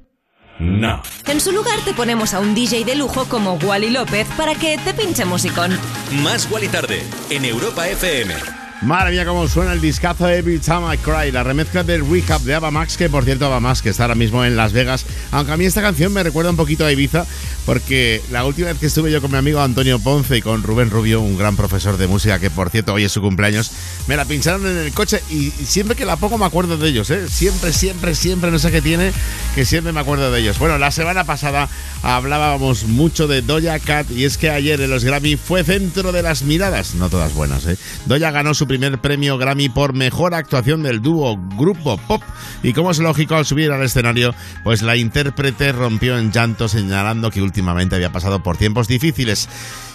[0.57, 1.03] No.
[1.27, 4.79] En su lugar te ponemos a un DJ de lujo como Wally López para que
[4.79, 5.77] te pinche musicón.
[6.23, 8.33] Más Guali Tarde en Europa FM.
[8.81, 12.55] Madre mía, cómo suena el discazo Every Time I Cry, la remezcla del Recap de
[12.55, 15.05] Ava Max, que por cierto Ava Max, que está ahora mismo en Las Vegas.
[15.29, 17.27] Aunque a mí esta canción me recuerda un poquito a Ibiza,
[17.67, 20.89] porque la última vez que estuve yo con mi amigo Antonio Ponce y con Rubén
[20.89, 23.71] Rubio, un gran profesor de música, que por cierto hoy es su cumpleaños,
[24.07, 27.09] me la pincharon en el coche y siempre que la pongo me acuerdo de ellos,
[27.09, 27.29] ¿eh?
[27.29, 29.11] Siempre, siempre, siempre, no sé qué tiene,
[29.55, 30.59] que siempre me acuerdo de ellos.
[30.59, 31.69] Bueno, la semana pasada
[32.03, 36.23] hablábamos mucho de Doja Cat y es que ayer en los Grammy fue centro de
[36.23, 37.77] las miradas, no todas buenas, ¿eh?
[38.05, 42.21] Doja ganó su primer premio Grammy por mejor actuación del dúo grupo pop
[42.63, 44.33] y como es lógico al subir al escenario,
[44.63, 49.47] pues la intérprete rompió en llanto señalando que últimamente había pasado por tiempos difíciles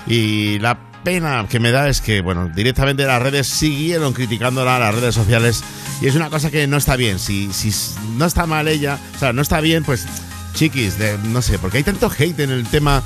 [0.07, 4.95] y la pena que me da es que, bueno, directamente las redes siguieron criticándola, las
[4.95, 5.63] redes sociales,
[6.01, 7.19] y es una cosa que no está bien.
[7.19, 7.73] Si, si
[8.17, 10.07] no está mal ella, o sea, no está bien, pues,
[10.55, 13.03] chiquis, de, no sé, porque hay tanto hate en el tema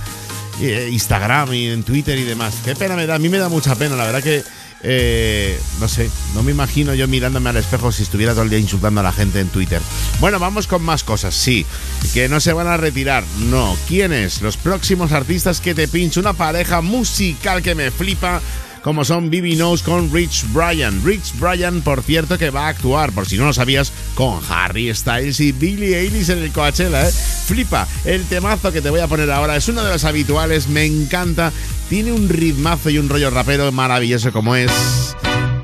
[0.60, 2.54] eh, Instagram y en Twitter y demás.
[2.64, 4.42] Qué pena me da, a mí me da mucha pena, la verdad que,
[4.82, 8.58] eh, no sé, no me imagino yo mirándome al espejo si estuviera todo el día
[8.58, 9.80] insultando a la gente en Twitter.
[10.20, 11.66] Bueno, vamos con más cosas, sí,
[12.14, 13.76] que no se van a retirar, no.
[13.88, 14.42] ¿Quiénes?
[14.42, 18.40] Los próximos artistas que te pincho, una pareja musical que me flipa
[18.82, 21.04] como son Bibi Knows con Rich Bryan.
[21.04, 24.94] Rich Bryan, por cierto, que va a actuar, por si no lo sabías, con Harry
[24.94, 27.12] Styles y Billie Eilish en el Coachella, ¿eh?
[27.46, 30.84] Flipa, el temazo que te voy a poner ahora es uno de los habituales, me
[30.84, 31.52] encanta,
[31.90, 34.70] tiene un ritmazo y un rollo rapero maravilloso como es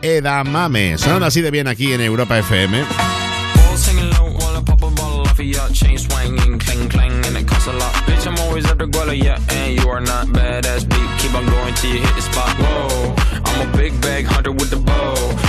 [0.03, 0.99] Edamame.
[0.99, 2.85] Sonando así de bien aquí en Europa FM.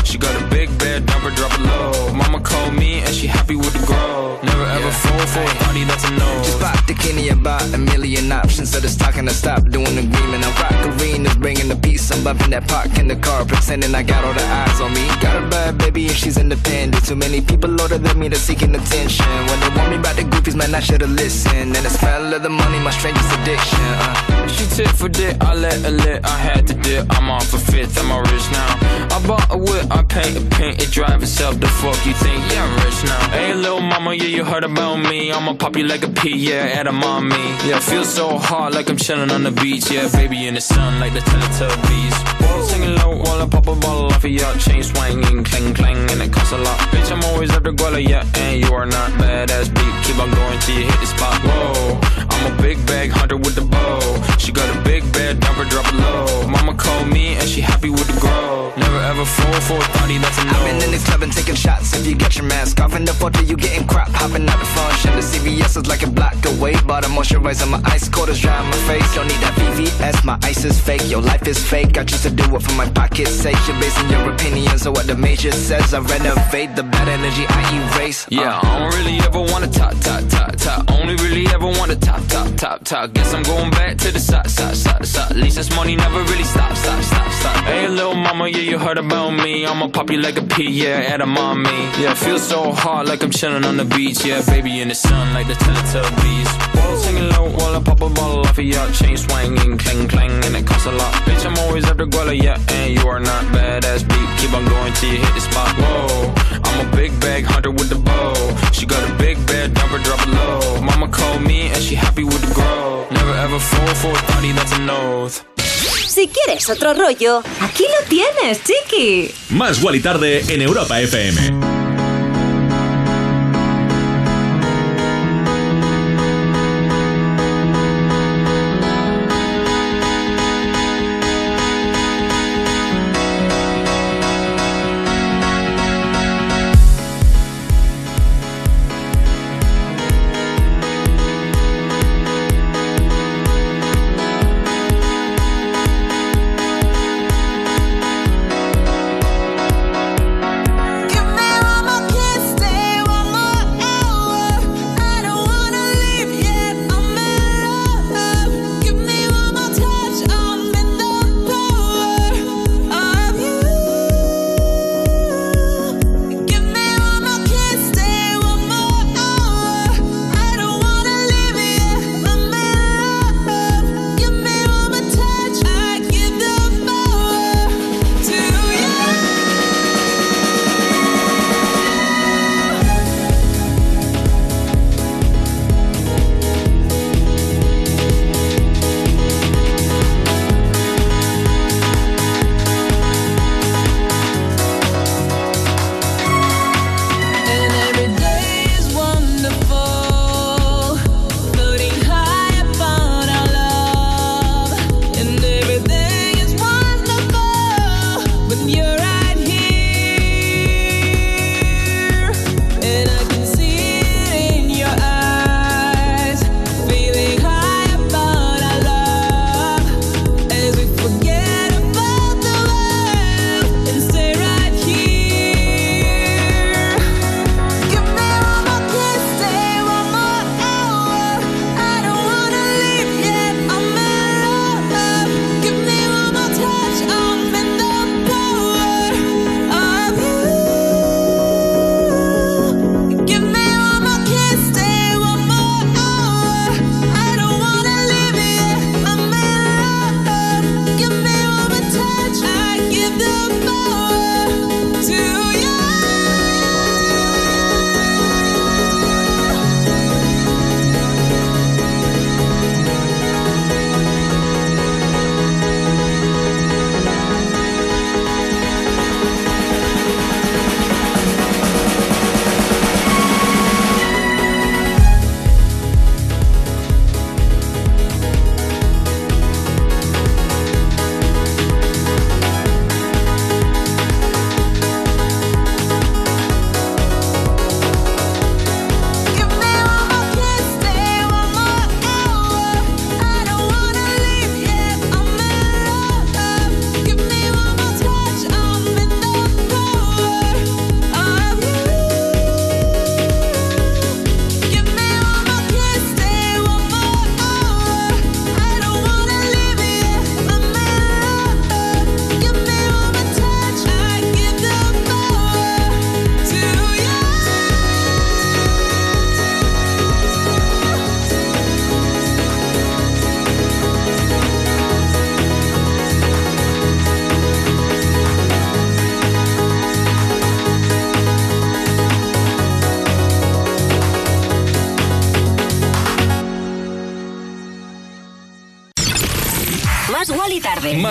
[0.03, 2.13] She got a big bed, drop low.
[2.13, 4.46] Mama called me and she happy with the.
[4.87, 6.43] Ever fall for a party that's a no.
[6.43, 8.71] Just pop the Kenny about a million options.
[8.71, 10.45] So just talking to stop doing agreement.
[10.47, 12.09] I'm rock arenas, bringing the peace.
[12.09, 15.05] I'm bumping that park in the car, pretending I got all the eyes on me.
[15.19, 17.05] Got a bad baby and she's independent.
[17.05, 19.25] Too many people older than me that's seeking attention.
[19.47, 21.75] When they want me about the goofies, man, I should've listened.
[21.75, 23.79] And the smell of the money, my strangest addiction.
[23.81, 24.37] Uh.
[24.47, 27.05] She tit for dick, I let her lit, I had to dip.
[27.11, 28.71] I'm off a fifth, I'm all rich now.
[29.15, 31.59] I bought a whip, I paint a paint, it drive itself.
[31.59, 32.39] The fuck you think?
[32.51, 33.29] Yeah, I'm rich now.
[33.29, 35.31] Hey, little mama, yeah, you heard about me.
[35.31, 37.35] I'ma pop you like a pea, yeah, at a mommy.
[37.67, 39.91] Yeah, feel so hot like I'm chilling on the beach.
[39.91, 42.15] Yeah, baby in the sun like the Teletubbies.
[42.41, 46.21] Whoa, low while I pop a bottle off of your chain swinging, clang clang, and
[46.21, 46.79] it costs a lot.
[46.91, 49.93] Bitch, I'm always after Guala, yeah, and you are not badass beat.
[50.05, 51.39] Keep on going till you hit the spot.
[51.43, 51.99] Whoa,
[52.29, 54.37] I'm a big bag hunter with the bow.
[54.37, 56.47] She got a big bed, number drop it low.
[56.47, 58.71] Mama called me and she happy with the grow.
[58.77, 60.51] Never ever fall for a party that's a no.
[60.51, 61.93] I've been in the club and taking shots.
[61.93, 64.09] If you get your mask off in the photo, you getting crap.
[64.09, 65.11] Hopping out the function.
[65.15, 66.75] The CVS is like a block away.
[66.85, 69.07] Bought a moisturizer, my ice cold is dry on my face.
[69.15, 71.09] Don't need that VVS, my ice is fake.
[71.09, 71.97] Your life is fake.
[71.97, 73.57] I choose to do it for my pocket's sake.
[73.67, 75.93] You're basing your opinions on what the major says.
[75.93, 78.27] I renovate the bad energy I erase.
[78.29, 78.61] Yeah, uh.
[78.63, 80.91] I don't really ever wanna top, top, top, top.
[80.91, 83.13] Only really ever wanna top, top, top, top.
[83.13, 85.31] Guess I'm going back to the side, side, side, side.
[85.31, 87.55] At least this money never really stops, stop, stop, stop.
[87.65, 89.65] Hey, little mama, yeah, you heard about me.
[89.65, 91.79] I'ma pop you like a pea, yeah, at a mommy.
[91.99, 94.23] Yeah, feel so hot like I'm chilling on the beach.
[94.23, 96.49] Yeah, baby in the sun like the Teletubbies.
[96.75, 100.31] Whoa, singing low while I pop a bottle off of your chain swinging, clang clang,
[100.45, 101.13] and it costs a lot.
[101.25, 104.29] Bitch, I'm always after Guala, yeah, and you are not badass beat.
[104.39, 105.71] Keep on going till you hit the spot.
[105.77, 106.33] Whoa,
[106.63, 108.33] I'm a big bag hunter with the bow.
[108.71, 110.81] She got a big bed, number drop it low.
[110.81, 113.07] Mama called me and she happy with the grow.
[113.11, 115.29] Never ever fall for a party that's a no.
[115.57, 119.31] Si quieres otro rollo, aquí lo tienes, chiqui.
[119.49, 121.76] Más Wally Tarde en Europa FM.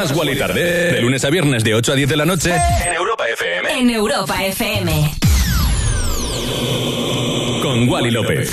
[0.09, 0.93] Más Wally tarde.
[0.93, 3.73] De lunes a viernes de 8 a 10 de la noche en Europa FM.
[3.73, 5.11] En Europa FM.
[7.61, 8.53] Con Wally López.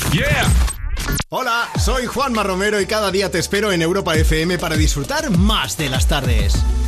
[1.29, 5.77] Hola, soy Juanma Romero y cada día te espero en Europa FM para disfrutar más
[5.77, 6.55] de las tardes.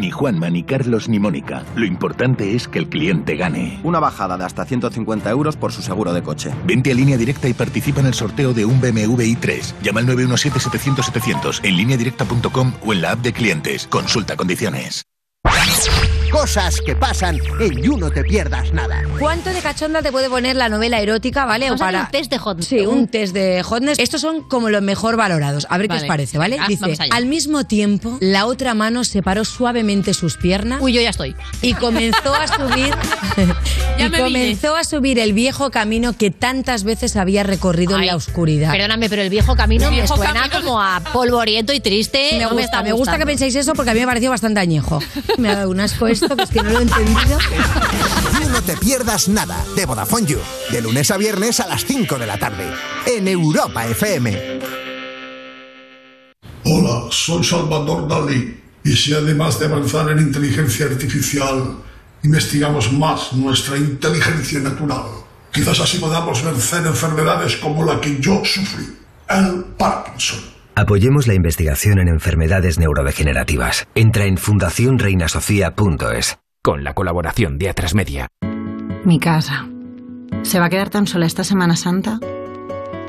[0.00, 1.62] Ni Juanma, ni Carlos, ni Mónica.
[1.76, 3.80] Lo importante es que el cliente gane.
[3.84, 6.50] Una bajada de hasta 150 euros por su seguro de coche.
[6.64, 9.74] Vente a línea directa y participa en el sorteo de un BMW i3.
[9.82, 13.86] Llama al 917-700-700 en lineadirecta.com o en la app de clientes.
[13.88, 15.04] Consulta condiciones.
[16.30, 19.02] Cosas que pasan en You No Te Pierdas Nada.
[19.18, 21.66] ¿Cuánto de cachonda te puede poner la novela erótica, vale?
[21.66, 22.66] Vamos o a hacer para un test de hotness.
[22.66, 23.98] Sí, un test de hotness.
[23.98, 25.66] Estos son como los mejor valorados.
[25.70, 26.02] A ver qué Vale.
[26.02, 26.56] os parece, ¿vale?
[26.60, 30.80] Ah, Dice, al mismo tiempo, la otra mano separó suavemente sus piernas.
[30.80, 31.34] Uy, yo ya estoy.
[31.62, 32.94] Y comenzó a subir
[33.98, 38.02] Ya y me comenzó a subir el viejo camino que tantas veces había recorrido en
[38.02, 38.70] Ay, la oscuridad.
[38.72, 42.30] Perdóname, pero el viejo camino El viejo me suena camino- como a polvoriento y triste.
[42.34, 44.60] Me no gusta, está me gusta que penséis eso porque a mí me pareció bastante
[44.60, 45.00] añejo.
[45.36, 47.38] Me ha dado un asco esto, que es que no lo he entendido.
[48.40, 50.38] You No Te Pierdas Nada de Vodafone You.
[50.70, 52.70] De lunes a viernes a las 5 de la tarde.
[53.06, 54.60] En Europa FM.
[56.64, 58.60] Hola, soy Salvador Dalí.
[58.84, 61.76] Y si además de avanzar en inteligencia artificial,
[62.22, 65.04] investigamos más nuestra inteligencia natural,
[65.52, 68.86] quizás así podamos vencer enfermedades como la que yo sufrí,
[69.28, 70.49] el Parkinson.
[70.80, 73.86] Apoyemos la investigación en enfermedades neurodegenerativas.
[73.94, 76.38] Entra en fundacionreinasofía.es.
[76.62, 78.28] Con la colaboración de Atrasmedia.
[79.04, 79.68] Mi casa.
[80.42, 82.18] ¿Se va a quedar tan sola esta Semana Santa?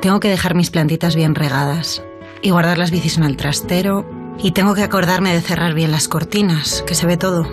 [0.02, 2.04] Tengo que dejar mis plantitas bien regadas
[2.42, 4.06] y guardar las bicis en el trastero
[4.38, 7.48] y tengo que acordarme de cerrar bien las cortinas, que se ve todo.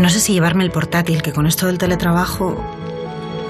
[0.00, 2.60] No sé si llevarme el portátil, que con esto del teletrabajo...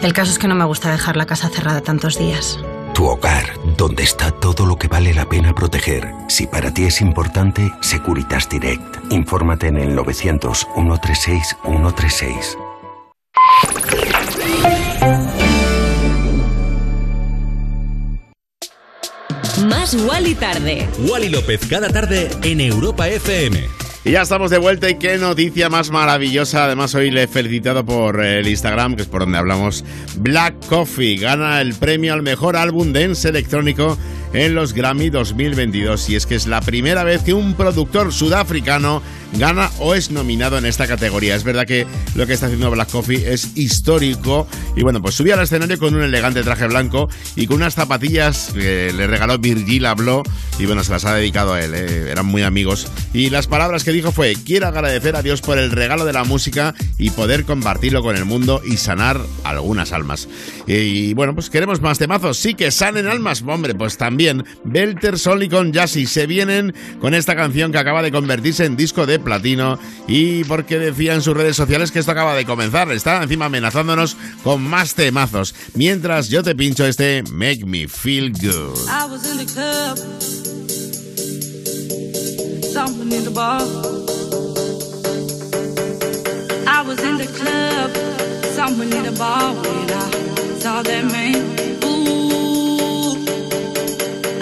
[0.03, 2.61] El caso es que no me gusta dejar la casa cerrada tantos días.
[2.97, 3.45] Tu hogar,
[3.77, 6.15] donde está todo lo que vale la pena proteger.
[6.29, 9.13] Si para ti es importante, Securitas Direct.
[9.13, 12.57] Infórmate en el 900 136 136.
[19.69, 20.89] Más Wally tarde.
[21.07, 23.76] Wally López cada tarde en Europa FM.
[24.07, 26.67] Y ya estamos de vuelta y qué noticia más maravillosa.
[26.67, 29.85] Además, hoy le he felicitado por el Instagram, que es por donde hablamos.
[30.19, 33.99] Black Coffee gana el premio al mejor álbum dance electrónico
[34.33, 36.09] en los Grammy 2022.
[36.11, 39.03] Y es que es la primera vez que un productor sudafricano
[39.39, 41.35] gana o es nominado en esta categoría.
[41.35, 41.85] Es verdad que
[42.15, 44.47] lo que está haciendo Black Coffee es histórico.
[44.77, 48.53] Y bueno, pues subí al escenario con un elegante traje blanco y con unas zapatillas
[48.55, 50.23] que le regaló Virgil Abloh.
[50.61, 51.75] Y bueno, se las ha dedicado a él.
[51.75, 52.87] eh, Eran muy amigos.
[53.13, 56.25] Y las palabras que dijo fue: Quiero agradecer a Dios por el regalo de la
[56.25, 60.29] música y poder compartirlo con el mundo y sanar algunas almas.
[60.67, 62.39] Y, bueno, pues queremos más temazos.
[62.39, 63.43] Sí que sanen almas.
[63.47, 68.03] Hombre, pues también Belter, Sol y con Jassy se vienen con esta canción que acaba
[68.03, 69.79] de convertirse en disco de platino.
[70.07, 72.91] Y porque decía en sus redes sociales que esto acaba de comenzar.
[72.93, 75.55] Está encima amenazándonos con más temazos.
[75.75, 78.89] Mientras yo te pincho este Make Me Feel Good.
[82.77, 83.63] Something in the bar.
[86.77, 87.91] I was in the club,
[88.59, 90.07] something in the bar when I
[90.63, 91.37] saw that man.
[91.89, 93.17] Ooh,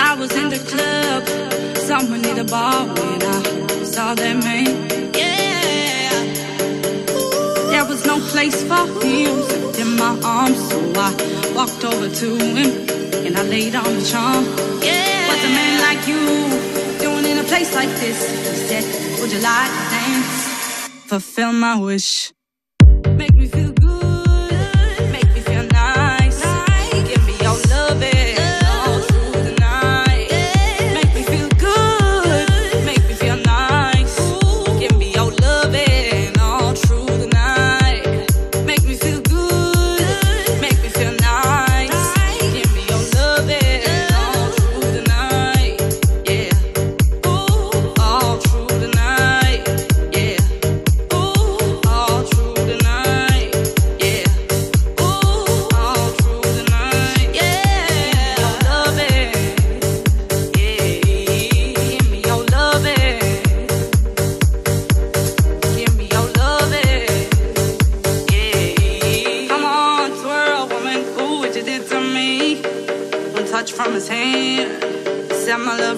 [0.01, 1.23] I was in the club,
[1.79, 3.41] something in the bar when I
[3.85, 4.67] saw that man.
[5.21, 6.11] Yeah,
[7.71, 11.11] there was no place for him except in my arms, so I
[11.55, 12.69] walked over to him
[13.27, 14.45] and I laid on the charm.
[14.83, 15.29] Yeah.
[15.29, 16.74] What's a man like you
[17.45, 18.31] a place like this?
[18.31, 20.89] He said, Would you like to dance?
[21.07, 22.33] Fulfill my wish.
[23.07, 23.74] Make me feel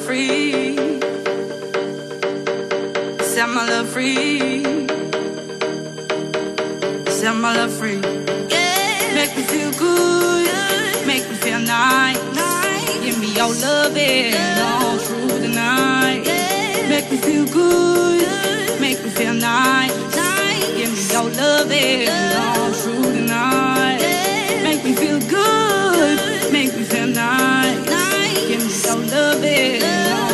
[0.07, 0.77] free.
[3.33, 4.63] Set my love free.
[7.11, 8.01] Set my love free.
[8.49, 9.15] Yeah.
[9.19, 11.07] Make me feel good.
[11.07, 12.19] Make me feel nice.
[13.05, 14.35] Give me your loving
[14.69, 16.23] all through the night.
[16.89, 18.81] Make me feel good.
[18.81, 19.93] Make me feel nice.
[20.79, 22.09] Give me your loving
[22.45, 23.99] all through the night.
[24.63, 26.53] Make me feel good.
[26.53, 28.06] Make me feel nice.
[28.45, 30.26] Me your loving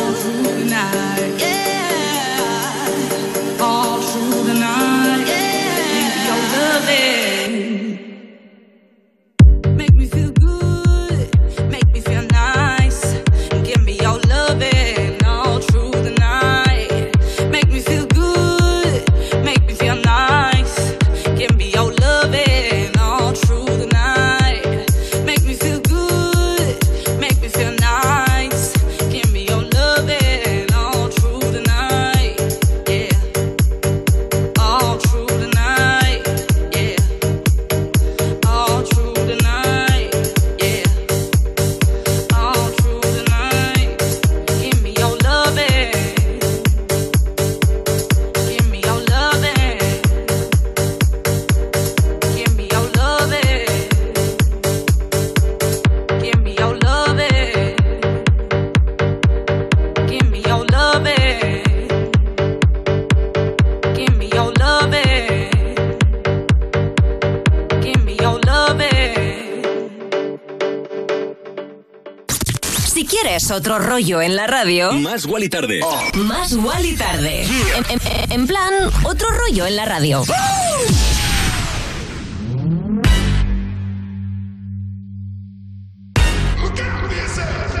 [73.53, 75.79] otro rollo en la radio, Más Wally Tarde.
[76.15, 77.43] más Wally tarde.
[77.75, 78.73] En, en- en plan,
[79.03, 80.23] otro rollo en la radio.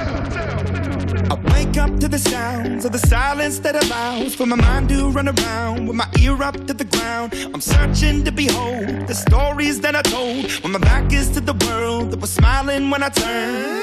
[0.05, 5.09] I wake up to the sounds of the silence that allows for my mind to
[5.09, 7.33] run around with my ear up to the ground.
[7.53, 11.53] I'm searching to behold the stories that I told when my back is to the
[11.65, 13.82] world that was smiling when I turned.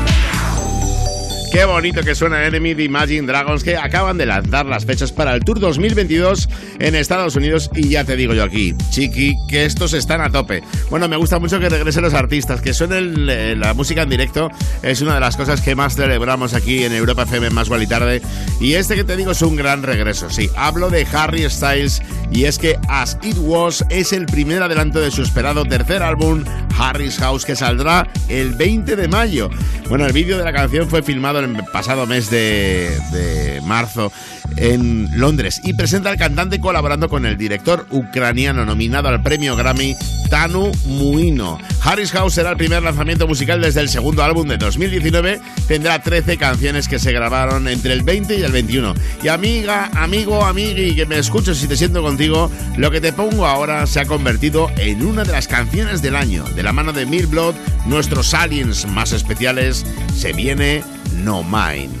[1.51, 5.35] Qué bonito que suena Enemy de Imagine Dragons que acaban de lanzar las fechas para
[5.35, 6.47] el Tour 2022
[6.79, 10.63] en Estados Unidos y ya te digo yo aquí, chiqui, que estos están a tope.
[10.89, 14.49] Bueno, me gusta mucho que regresen los artistas, que suenen eh, la música en directo
[14.81, 17.87] es una de las cosas que más celebramos aquí en Europa FM más igual y
[17.87, 18.21] tarde
[18.61, 22.01] y este que te digo es un gran regreso, sí, hablo de Harry Styles
[22.31, 26.45] y es que As It Was es el primer adelanto de su esperado tercer álbum
[26.79, 29.49] Harry's House que saldrá el 20 de mayo.
[29.89, 34.11] Bueno, el vídeo de la canción fue filmado el pasado mes de, de marzo
[34.57, 39.95] en Londres y presenta al cantante colaborando con el director ucraniano nominado al premio Grammy
[40.29, 41.57] Tanu Muino.
[41.83, 45.41] Harris House será el primer lanzamiento musical desde el segundo álbum de 2019.
[45.67, 48.93] Tendrá 13 canciones que se grabaron entre el 20 y el 21.
[49.23, 53.45] Y amiga, amigo, amigui, que me escuches y te siento contigo, lo que te pongo
[53.45, 56.45] ahora se ha convertido en una de las canciones del año.
[56.55, 57.55] De la mano de Blood,
[57.85, 59.85] nuestros aliens más especiales,
[60.15, 60.81] se viene
[61.13, 62.00] No Mine.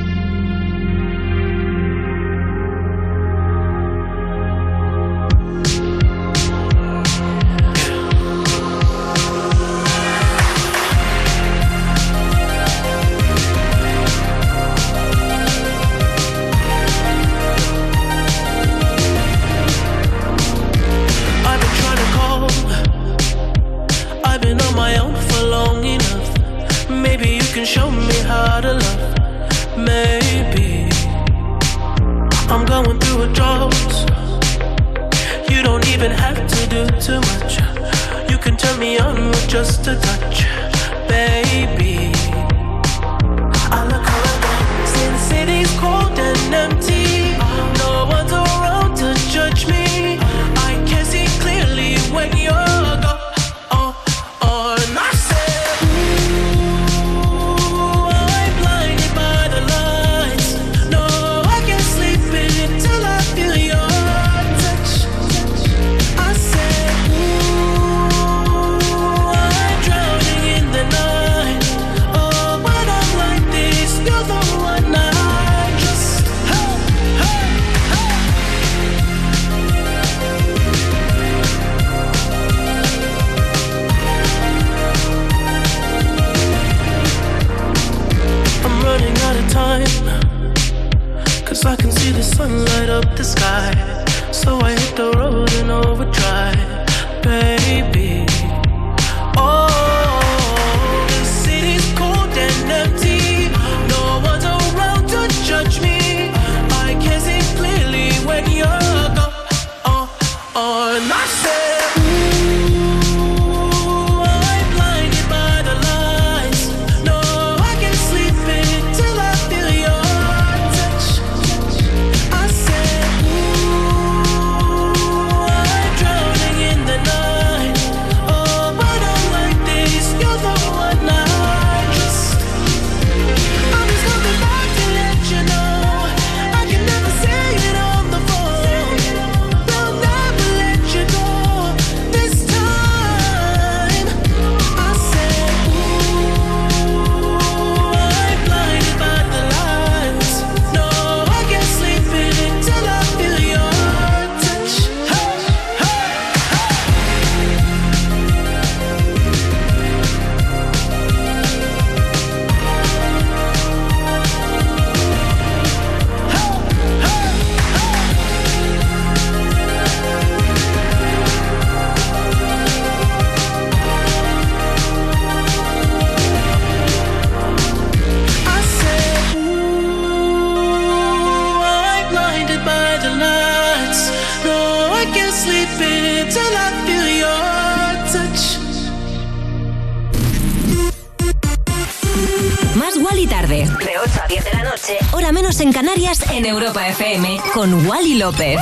[198.31, 198.57] López.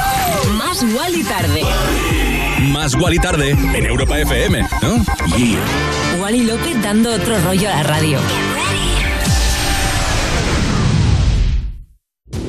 [0.58, 1.62] Más Wally tarde.
[2.72, 5.38] Más Wally tarde en Europa FM, ¿no?
[5.38, 5.60] Yeah.
[6.20, 8.20] Wally López dando otro rollo a la radio.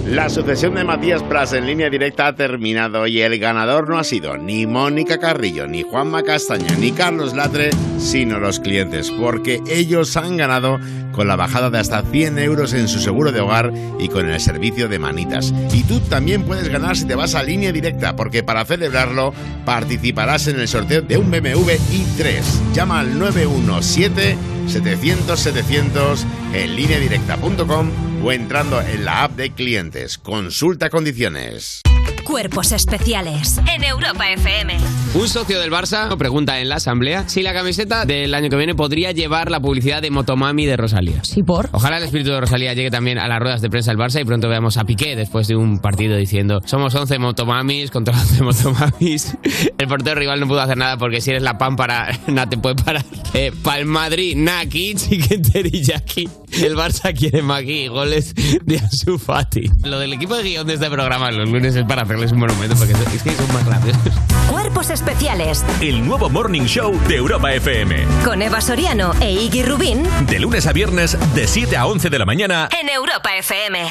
[0.06, 4.02] La sucesión de Matías Pras en línea directa ha terminado y el ganador no ha
[4.02, 10.16] sido ni Mónica Carrillo, ni Juanma Castaña, ni Carlos Latre, sino los clientes, porque ellos
[10.16, 10.80] han ganado
[11.20, 14.40] con la bajada de hasta 100 euros en su seguro de hogar y con el
[14.40, 15.52] servicio de manitas.
[15.70, 19.34] Y tú también puedes ganar si te vas a línea directa, porque para celebrarlo
[19.66, 22.72] participarás en el sorteo de un BMW i3.
[22.72, 27.90] Llama al 917 700 700 en lineadirecta.com
[28.24, 30.16] o entrando en la app de clientes.
[30.16, 31.82] Consulta condiciones.
[32.24, 34.76] Cuerpos especiales en Europa FM.
[35.14, 38.74] Un socio del Barça pregunta en la asamblea si la camiseta del año que viene
[38.74, 41.24] podría llevar la publicidad de Motomami de Rosalía.
[41.24, 41.68] Sí, por.
[41.72, 44.24] Ojalá el espíritu de Rosalía llegue también a las ruedas de prensa del Barça y
[44.24, 49.36] pronto veamos a Piqué después de un partido diciendo somos 11 Motomamis contra 11 Motomamis.
[49.78, 52.76] El portero rival no pudo hacer nada porque si eres la pámpara, nada te puede
[52.76, 53.04] parar.
[53.34, 56.28] Eh, Pa'l Madrid, Naki, Chicken Teriyaki.
[56.62, 59.70] El Barça quiere Magui, goles de Ansu Fati.
[59.84, 62.74] Lo del equipo de guion de este programa los lunes es para hacerles un monumento
[62.76, 64.12] porque es que son más graciosos.
[64.50, 68.04] Cuerpos especiales El nuevo Morning Show de Europa FM.
[68.24, 72.18] con Eva Soriano e Iggy Rubín De lunes a viernes, de 7 a 11 de
[72.18, 72.68] la mañana.
[72.80, 73.88] en Europa FM.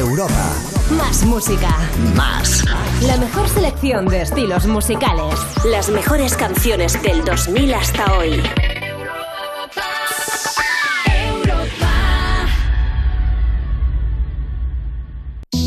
[0.00, 0.52] Europa.
[0.90, 1.68] Más música.
[2.16, 2.64] Más.
[3.02, 5.34] La mejor selección de estilos musicales.
[5.64, 8.42] Las mejores canciones del 2000 hasta hoy.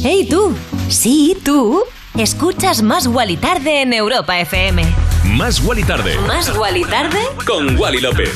[0.03, 0.55] ¡Hey tú!
[0.89, 1.83] Sí, tú.
[2.17, 4.83] Escuchas Más Wally Tarde en Europa FM.
[5.25, 6.17] Más Wally tarde.
[6.25, 7.19] ¿Más Wally Tarde?
[7.45, 8.31] Con Wally López.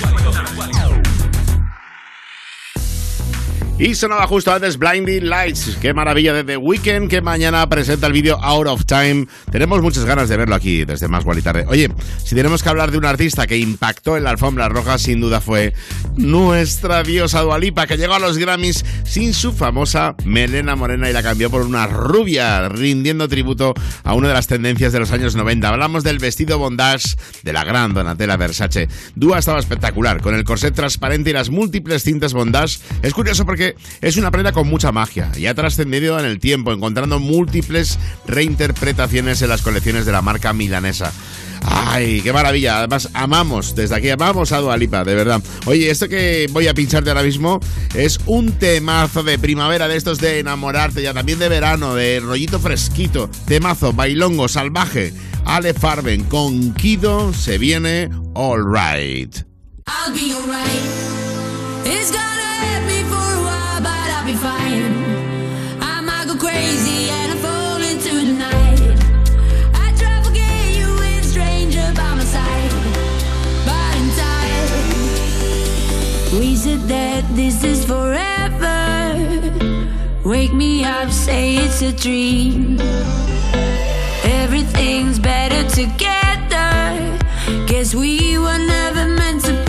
[3.77, 5.77] Y sonaba justo antes Blinding Lights.
[5.81, 9.27] Qué maravilla de The Weeknd que mañana presenta el vídeo Out of Time.
[9.51, 11.65] Tenemos muchas ganas de verlo aquí desde Más y Tarde.
[11.67, 11.91] Oye,
[12.23, 15.41] si tenemos que hablar de un artista que impactó en la alfombra roja, sin duda
[15.41, 15.73] fue
[16.15, 21.21] nuestra diosa Dualipa, que llegó a los Grammys sin su famosa melena morena y la
[21.21, 23.73] cambió por una rubia, rindiendo tributo
[24.05, 25.67] a una de las tendencias de los años 90.
[25.67, 28.87] Hablamos del vestido bondage de la gran Donatella Versace.
[29.15, 32.79] Dua estaba espectacular, con el corset transparente y las múltiples cintas bondage.
[33.01, 33.64] Es curioso porque
[34.01, 39.41] es una prenda con mucha magia y ha trascendido en el tiempo, encontrando múltiples reinterpretaciones
[39.41, 41.11] en las colecciones de la marca milanesa.
[41.67, 42.79] ¡Ay, qué maravilla!
[42.79, 45.41] Además, amamos, desde aquí amamos a Dualipa, de verdad.
[45.65, 47.59] Oye, esto que voy a pincharte ahora mismo
[47.95, 52.59] es un temazo de primavera, de estos de enamorarte, ya también de verano, de rollito
[52.59, 55.13] fresquito, temazo, bailongo, salvaje.
[55.45, 59.35] Ale Farben con Kido se viene All Right.
[59.87, 61.15] I'll be alright.
[61.85, 62.94] It's gonna
[64.25, 64.95] I'll be fine.
[65.79, 68.81] I might go crazy and I fall into the night.
[69.75, 72.71] I try to forget you with a stranger by my side,
[73.67, 74.69] but in time
[76.39, 79.13] we said that this is forever.
[80.23, 82.79] Wake me up, say it's a dream.
[84.23, 87.19] Everything's better together.
[87.67, 89.64] Guess we were never meant to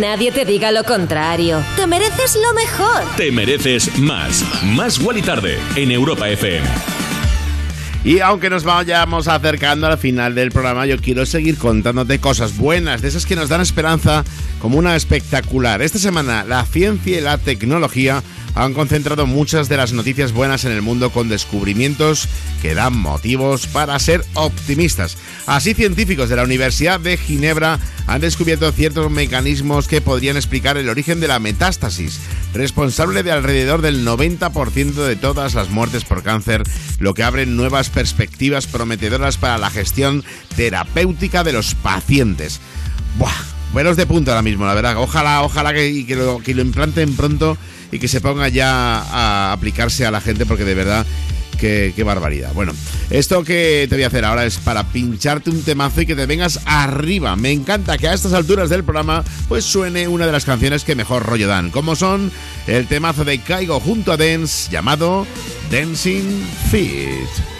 [0.00, 1.62] nadie te diga lo contrario.
[1.76, 3.04] Te mereces lo mejor.
[3.16, 4.44] Te mereces más.
[4.64, 6.66] Más Wally Tarde en Europa FM.
[8.02, 13.02] Y aunque nos vayamos acercando al final del programa, yo quiero seguir contándote cosas buenas,
[13.02, 14.24] de esas que nos dan esperanza
[14.58, 15.82] como una espectacular.
[15.82, 18.22] Esta semana la ciencia y la tecnología
[18.54, 22.26] han concentrado muchas de las noticias buenas en el mundo con descubrimientos
[22.62, 25.18] que dan motivos para ser optimistas.
[25.46, 27.78] Así, científicos de la Universidad de Ginebra
[28.10, 32.18] han descubierto ciertos mecanismos que podrían explicar el origen de la metástasis,
[32.52, 36.64] responsable de alrededor del 90% de todas las muertes por cáncer,
[36.98, 40.24] lo que abre nuevas perspectivas prometedoras para la gestión
[40.56, 42.58] terapéutica de los pacientes.
[43.16, 43.30] Buah,
[43.72, 44.96] buenos de punto ahora mismo, la verdad.
[44.98, 47.56] Ojalá, ojalá que, que lo, que lo implanten pronto
[47.92, 51.06] y que se ponga ya a aplicarse a la gente porque de verdad
[51.58, 52.54] Qué, qué, barbaridad.
[52.54, 52.72] Bueno,
[53.10, 56.24] esto que te voy a hacer ahora es para pincharte un temazo y que te
[56.24, 57.36] vengas arriba.
[57.36, 60.94] Me encanta que a estas alturas del programa pues suene una de las canciones que
[60.94, 62.32] mejor rollo dan, como son
[62.66, 65.26] el temazo de Caigo junto a Dance llamado
[65.70, 67.59] Dancing Feet.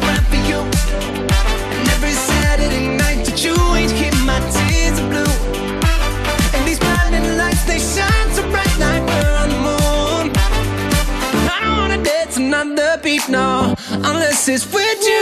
[14.03, 15.20] unless it's with you.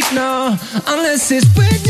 [0.00, 0.56] Another beat, no,
[0.86, 1.89] unless it's with you.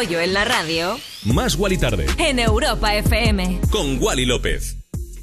[0.00, 3.60] Rollo en la radio, Más Wally tarde, en Europa FM.
[3.70, 4.76] con Wally López.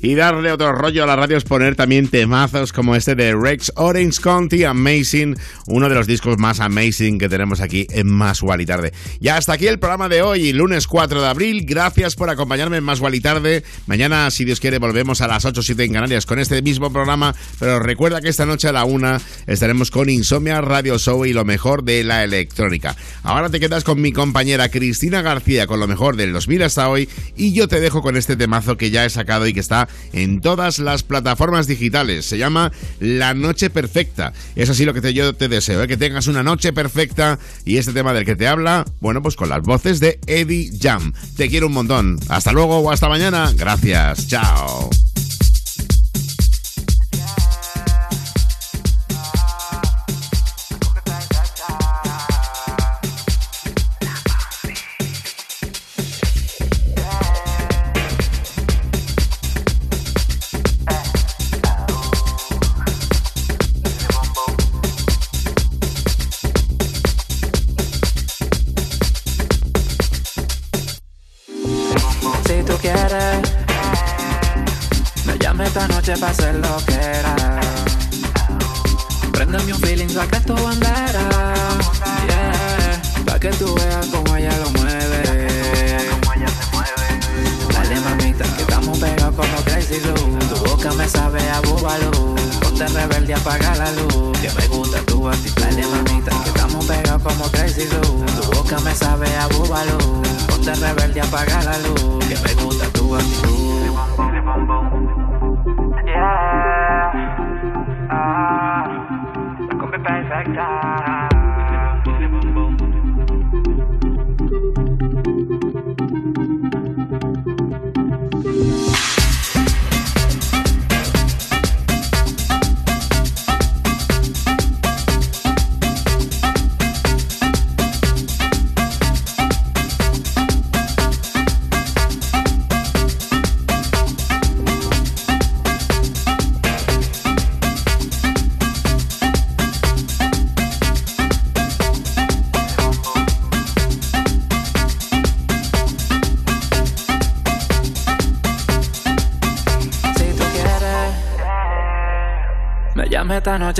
[0.04, 3.72] Y darle otro rollo a la radio es poner también temazos como este de Rex
[3.76, 5.36] Orange County Amazing,
[5.68, 8.94] uno de los discos más amazing que tenemos aquí en Más y Tarde.
[9.20, 11.66] Y hasta aquí el programa de hoy, lunes 4 de abril.
[11.66, 13.64] Gracias por acompañarme en Más y Tarde.
[13.86, 16.92] Mañana, si Dios quiere, volvemos a las 8 o 7 en Canarias con este mismo
[16.92, 17.36] programa.
[17.60, 19.18] Pero recuerda que esta noche a la 1
[19.48, 22.96] estaremos con Insomnia Radio Show y lo mejor de la electrónica.
[23.24, 27.10] Ahora te quedas con mi compañera Cristina García con lo mejor del 2000 hasta hoy.
[27.36, 30.40] Y yo te dejo con este temazo que ya he sacado y que está en
[30.42, 32.26] todas las plataformas digitales.
[32.26, 34.34] Se llama La Noche Perfecta.
[34.56, 35.88] Es así lo que te- yo te deseo, ¿eh?
[35.88, 37.40] que tengas una noche perfecta.
[37.66, 41.14] Y este tema del que te habla, bueno, pues con las voces de Eddie Jam.
[41.36, 42.20] Te quiero un montón.
[42.30, 43.52] Hasta luego o hasta mañana.
[43.56, 44.28] Gracias.
[44.28, 44.90] Chao.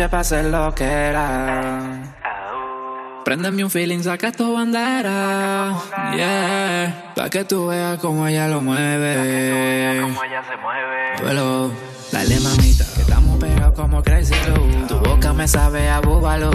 [0.08, 2.04] Noche para hacer lo que era.
[3.26, 5.76] Préndeme un feeling, saca tu bandera.
[6.16, 10.00] Yeah, pa' que tú veas cómo ella lo mueve.
[11.20, 11.72] Duelo,
[12.12, 14.88] dale mamita, que estamos pegados como crazy glue.
[14.88, 16.52] Tu boca me sabe a búbalo.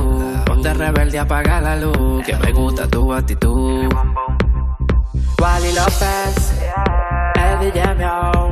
[0.46, 2.24] Ponte rebelde, apaga la luz.
[2.24, 3.92] Que me gusta tu actitud.
[5.38, 6.54] Wally López,
[7.34, 8.32] Eddie Jamio.
[8.32, 8.51] La